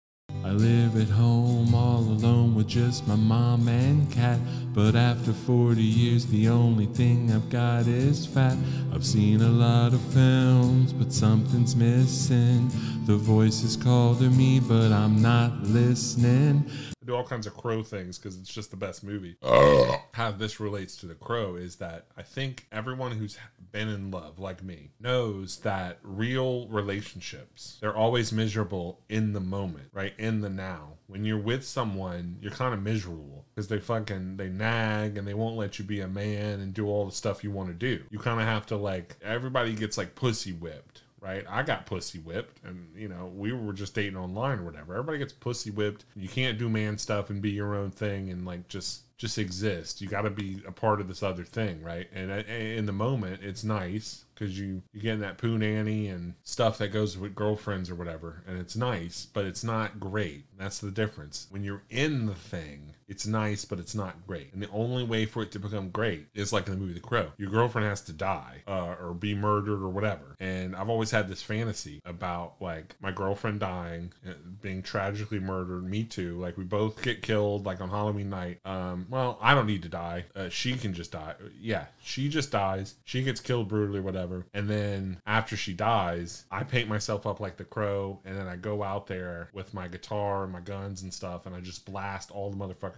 I 0.44 0.50
live 0.50 1.00
at 1.00 1.08
home 1.08 1.74
all 1.74 2.00
alone 2.00 2.54
with 2.54 2.68
just 2.68 3.08
my 3.08 3.16
mom 3.16 3.66
and 3.66 4.12
cat. 4.12 4.38
But 4.74 4.94
after 4.94 5.32
40 5.32 5.82
years, 5.82 6.26
the 6.26 6.50
only 6.50 6.84
thing 6.84 7.32
I've 7.32 7.48
got 7.48 7.86
is 7.86 8.26
fat. 8.26 8.58
I've 8.92 9.06
seen 9.06 9.40
a 9.40 9.48
lot 9.48 9.94
of 9.94 10.02
films, 10.12 10.92
but 10.92 11.14
something's 11.14 11.74
missing. 11.74 12.70
The 13.06 13.16
voice 13.16 13.62
is 13.62 13.74
calling 13.74 14.36
me, 14.36 14.60
but 14.60 14.92
I'm 14.92 15.22
not 15.22 15.62
listening. 15.62 16.70
I 17.04 17.06
do 17.06 17.14
all 17.14 17.24
kinds 17.24 17.46
of 17.46 17.54
crow 17.54 17.82
things 17.82 18.18
because 18.18 18.38
it's 18.38 18.52
just 18.52 18.70
the 18.70 18.76
best 18.78 19.04
movie. 19.04 19.36
How 19.42 20.30
this 20.30 20.58
relates 20.58 20.96
to 20.96 21.06
the 21.06 21.14
crow 21.14 21.56
is 21.56 21.76
that 21.76 22.06
I 22.16 22.22
think 22.22 22.66
everyone 22.72 23.12
who's 23.12 23.36
been 23.72 23.88
in 23.88 24.10
love, 24.10 24.38
like 24.38 24.62
me, 24.62 24.90
knows 25.00 25.58
that 25.58 25.98
real 26.02 26.66
relationships, 26.68 27.76
they're 27.80 27.96
always 27.96 28.32
miserable 28.32 29.00
in 29.08 29.32
the 29.34 29.40
moment, 29.40 29.88
right? 29.92 30.14
In 30.18 30.40
the 30.40 30.48
now. 30.48 30.94
When 31.06 31.24
you're 31.24 31.38
with 31.38 31.66
someone, 31.66 32.38
you're 32.40 32.52
kind 32.52 32.72
of 32.72 32.82
miserable 32.82 33.44
because 33.54 33.68
they 33.68 33.78
fucking, 33.78 34.38
they 34.38 34.48
nag 34.48 35.18
and 35.18 35.28
they 35.28 35.34
won't 35.34 35.56
let 35.56 35.78
you 35.78 35.84
be 35.84 36.00
a 36.00 36.08
man 36.08 36.60
and 36.60 36.72
do 36.72 36.86
all 36.86 37.04
the 37.04 37.12
stuff 37.12 37.44
you 37.44 37.50
want 37.50 37.68
to 37.68 37.74
do. 37.74 38.02
You 38.10 38.18
kind 38.18 38.40
of 38.40 38.46
have 38.46 38.66
to 38.66 38.76
like, 38.76 39.16
everybody 39.22 39.74
gets 39.74 39.98
like 39.98 40.14
pussy 40.14 40.52
whipped 40.52 41.02
right? 41.24 41.44
I 41.48 41.62
got 41.62 41.86
pussy 41.86 42.18
whipped, 42.18 42.62
and 42.64 42.86
you 42.94 43.08
know 43.08 43.32
we 43.34 43.52
were 43.52 43.72
just 43.72 43.94
dating 43.94 44.16
online 44.16 44.58
or 44.58 44.64
whatever. 44.64 44.94
Everybody 44.94 45.18
gets 45.18 45.32
pussy 45.32 45.70
whipped. 45.70 46.04
You 46.14 46.28
can't 46.28 46.58
do 46.58 46.68
man 46.68 46.98
stuff 46.98 47.30
and 47.30 47.40
be 47.40 47.50
your 47.50 47.74
own 47.74 47.90
thing 47.90 48.30
and 48.30 48.44
like 48.44 48.68
just 48.68 49.02
just 49.16 49.38
exist. 49.38 50.00
You 50.00 50.08
got 50.08 50.22
to 50.22 50.30
be 50.30 50.60
a 50.66 50.72
part 50.72 51.00
of 51.00 51.08
this 51.08 51.22
other 51.22 51.44
thing, 51.44 51.82
right? 51.82 52.08
And 52.12 52.30
uh, 52.30 52.42
in 52.52 52.84
the 52.84 52.92
moment, 52.92 53.42
it's 53.42 53.64
nice 53.64 54.24
because 54.34 54.58
you 54.58 54.82
you 54.92 55.00
get 55.00 55.20
that 55.20 55.38
poo 55.38 55.56
nanny 55.56 56.08
and 56.08 56.34
stuff 56.42 56.78
that 56.78 56.88
goes 56.88 57.16
with 57.16 57.34
girlfriends 57.34 57.90
or 57.90 57.94
whatever, 57.94 58.42
and 58.46 58.58
it's 58.58 58.76
nice, 58.76 59.26
but 59.32 59.46
it's 59.46 59.64
not 59.64 59.98
great. 59.98 60.44
That's 60.58 60.78
the 60.78 60.90
difference. 60.90 61.46
When 61.50 61.64
you're 61.64 61.84
in 61.88 62.26
the 62.26 62.34
thing, 62.34 62.93
it's 63.08 63.26
nice, 63.26 63.64
but 63.64 63.78
it's 63.78 63.94
not 63.94 64.26
great. 64.26 64.52
And 64.52 64.62
the 64.62 64.70
only 64.70 65.04
way 65.04 65.26
for 65.26 65.42
it 65.42 65.52
to 65.52 65.58
become 65.58 65.90
great 65.90 66.26
is 66.34 66.52
like 66.52 66.66
in 66.66 66.74
the 66.74 66.80
movie 66.80 66.94
The 66.94 67.00
Crow. 67.00 67.32
Your 67.38 67.50
girlfriend 67.50 67.88
has 67.88 68.00
to 68.02 68.12
die 68.12 68.62
uh, 68.66 68.94
or 69.00 69.14
be 69.14 69.34
murdered 69.34 69.82
or 69.82 69.88
whatever. 69.88 70.36
And 70.40 70.74
I've 70.74 70.88
always 70.88 71.10
had 71.10 71.28
this 71.28 71.42
fantasy 71.42 72.00
about 72.04 72.54
like 72.60 72.96
my 73.00 73.12
girlfriend 73.12 73.60
dying, 73.60 74.12
uh, 74.26 74.32
being 74.62 74.82
tragically 74.82 75.40
murdered. 75.40 75.84
Me 75.84 76.04
too. 76.04 76.38
Like 76.40 76.56
we 76.56 76.64
both 76.64 77.02
get 77.02 77.22
killed 77.22 77.66
like 77.66 77.80
on 77.80 77.90
Halloween 77.90 78.30
night. 78.30 78.60
Um, 78.64 79.06
well, 79.10 79.38
I 79.40 79.54
don't 79.54 79.66
need 79.66 79.82
to 79.82 79.88
die. 79.88 80.24
Uh, 80.34 80.48
she 80.48 80.74
can 80.74 80.94
just 80.94 81.12
die. 81.12 81.34
Yeah, 81.60 81.86
she 82.02 82.28
just 82.28 82.50
dies. 82.50 82.94
She 83.04 83.22
gets 83.22 83.40
killed 83.40 83.68
brutally, 83.68 84.00
whatever. 84.00 84.46
And 84.54 84.68
then 84.68 85.20
after 85.26 85.56
she 85.56 85.72
dies, 85.72 86.44
I 86.50 86.64
paint 86.64 86.88
myself 86.88 87.26
up 87.26 87.40
like 87.40 87.56
the 87.56 87.64
crow, 87.64 88.20
and 88.24 88.36
then 88.36 88.46
I 88.46 88.56
go 88.56 88.82
out 88.82 89.06
there 89.06 89.50
with 89.52 89.74
my 89.74 89.88
guitar 89.88 90.44
and 90.44 90.52
my 90.52 90.60
guns 90.60 91.02
and 91.02 91.12
stuff, 91.12 91.46
and 91.46 91.54
I 91.54 91.60
just 91.60 91.84
blast 91.84 92.30
all 92.30 92.50
the 92.50 92.56
motherfuckers 92.56 92.93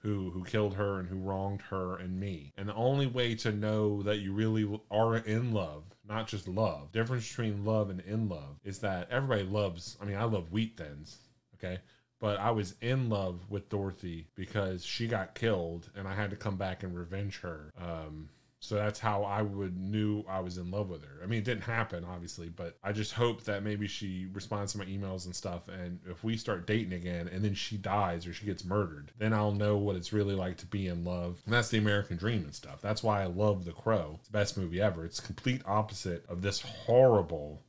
who 0.00 0.30
who 0.30 0.44
killed 0.44 0.74
her 0.74 0.98
and 0.98 1.08
who 1.08 1.16
wronged 1.16 1.62
her 1.62 1.96
and 1.96 2.18
me. 2.18 2.52
And 2.56 2.68
the 2.68 2.74
only 2.74 3.06
way 3.06 3.34
to 3.36 3.52
know 3.52 4.02
that 4.02 4.18
you 4.18 4.32
really 4.32 4.80
are 4.90 5.16
in 5.16 5.52
love 5.52 5.84
not 6.08 6.26
just 6.26 6.48
love. 6.48 6.90
Difference 6.92 7.28
between 7.28 7.64
love 7.64 7.90
and 7.90 8.00
in 8.00 8.28
love 8.28 8.58
is 8.64 8.78
that 8.80 9.08
everybody 9.10 9.42
loves. 9.42 9.96
I 10.00 10.04
mean, 10.04 10.16
I 10.16 10.24
love 10.24 10.50
wheat 10.50 10.76
thins. 10.76 11.18
Okay, 11.54 11.78
but 12.20 12.38
I 12.40 12.50
was 12.50 12.74
in 12.80 13.08
love 13.08 13.50
with 13.50 13.68
Dorothy 13.68 14.28
because 14.34 14.84
she 14.84 15.06
got 15.06 15.34
killed 15.34 15.90
and 15.94 16.08
I 16.08 16.14
had 16.14 16.30
to 16.30 16.36
come 16.36 16.56
back 16.56 16.82
and 16.82 16.96
revenge 16.96 17.40
her. 17.40 17.72
Um, 17.80 18.30
so 18.60 18.74
that's 18.74 18.98
how 18.98 19.22
I 19.22 19.42
would 19.42 19.76
knew 19.76 20.24
I 20.28 20.40
was 20.40 20.58
in 20.58 20.70
love 20.70 20.88
with 20.88 21.02
her. 21.02 21.20
I 21.22 21.26
mean, 21.26 21.38
it 21.38 21.44
didn't 21.44 21.62
happen, 21.62 22.04
obviously, 22.04 22.48
but 22.48 22.76
I 22.82 22.92
just 22.92 23.12
hope 23.12 23.44
that 23.44 23.62
maybe 23.62 23.86
she 23.86 24.26
responds 24.32 24.72
to 24.72 24.78
my 24.78 24.84
emails 24.86 25.26
and 25.26 25.34
stuff. 25.34 25.68
And 25.68 26.00
if 26.08 26.24
we 26.24 26.36
start 26.36 26.66
dating 26.66 26.92
again, 26.92 27.28
and 27.28 27.44
then 27.44 27.54
she 27.54 27.76
dies 27.76 28.26
or 28.26 28.32
she 28.32 28.46
gets 28.46 28.64
murdered, 28.64 29.12
then 29.18 29.32
I'll 29.32 29.52
know 29.52 29.76
what 29.76 29.96
it's 29.96 30.12
really 30.12 30.34
like 30.34 30.56
to 30.58 30.66
be 30.66 30.88
in 30.88 31.04
love. 31.04 31.40
And 31.44 31.54
that's 31.54 31.68
the 31.68 31.78
American 31.78 32.16
dream 32.16 32.42
and 32.42 32.54
stuff. 32.54 32.80
That's 32.80 33.02
why 33.02 33.22
I 33.22 33.26
love 33.26 33.64
The 33.64 33.72
Crow. 33.72 34.16
It's 34.18 34.28
the 34.28 34.32
best 34.32 34.58
movie 34.58 34.80
ever. 34.80 35.04
It's 35.04 35.20
complete 35.20 35.62
opposite 35.64 36.24
of 36.28 36.42
this 36.42 36.60
horrible 36.60 37.62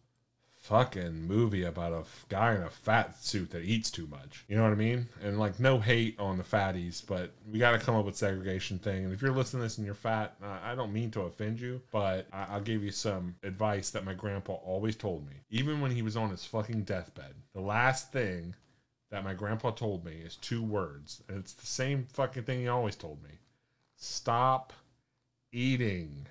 fucking 0.70 1.28
movie 1.28 1.64
about 1.64 1.92
a 1.92 2.04
guy 2.30 2.54
in 2.54 2.62
a 2.62 2.70
fat 2.70 3.20
suit 3.24 3.50
that 3.50 3.64
eats 3.64 3.90
too 3.90 4.06
much. 4.06 4.46
You 4.48 4.56
know 4.56 4.62
what 4.62 4.72
I 4.72 4.76
mean? 4.76 5.08
And 5.24 5.40
like, 5.40 5.60
no 5.60 5.80
hate 5.80 6.20
on 6.20 6.38
the 6.38 6.44
fatties, 6.44 7.04
but 7.06 7.32
we 7.52 7.58
got 7.58 7.72
to 7.72 7.80
come 7.80 7.96
up 7.96 8.06
with 8.06 8.16
segregation 8.16 8.78
thing. 8.78 9.04
And 9.04 9.12
if 9.12 9.20
you're 9.20 9.32
listening 9.32 9.62
to 9.62 9.66
this 9.66 9.78
and 9.80 9.86
you're 9.86 9.96
fat, 9.96 10.36
I 10.64 10.76
don't 10.76 10.94
mean 10.94 11.10
to 11.12 11.22
offend 11.22 11.60
you, 11.60 11.82
but 11.92 12.28
I- 12.32 12.46
I'll 12.52 12.62
give 12.62 12.84
you 12.84 12.92
some 12.92 13.36
advice 13.42 13.90
that 13.90 14.06
my 14.06 14.14
grandpa 14.14 14.54
always 14.54 14.96
told 14.96 15.28
me, 15.28 15.34
even 15.50 15.82
when 15.82 15.90
he 15.90 16.04
was 16.04 16.16
on 16.16 16.30
his 16.30 16.46
fucking 16.46 16.84
deathbed. 16.84 17.34
The 17.56 17.62
last 17.62 18.12
thing 18.12 18.54
that 19.10 19.24
my 19.24 19.34
grandpa 19.34 19.72
told 19.72 20.06
me 20.06 20.12
is 20.24 20.36
two 20.36 20.62
words, 20.62 21.24
and 21.28 21.40
it's 21.40 21.54
the 21.54 21.66
same 21.66 22.06
fucking 22.14 22.44
thing 22.44 22.60
he 22.60 22.68
always 22.68 22.96
told 22.96 23.24
me: 23.24 23.40
stop 23.96 24.72
eating. 25.52 26.28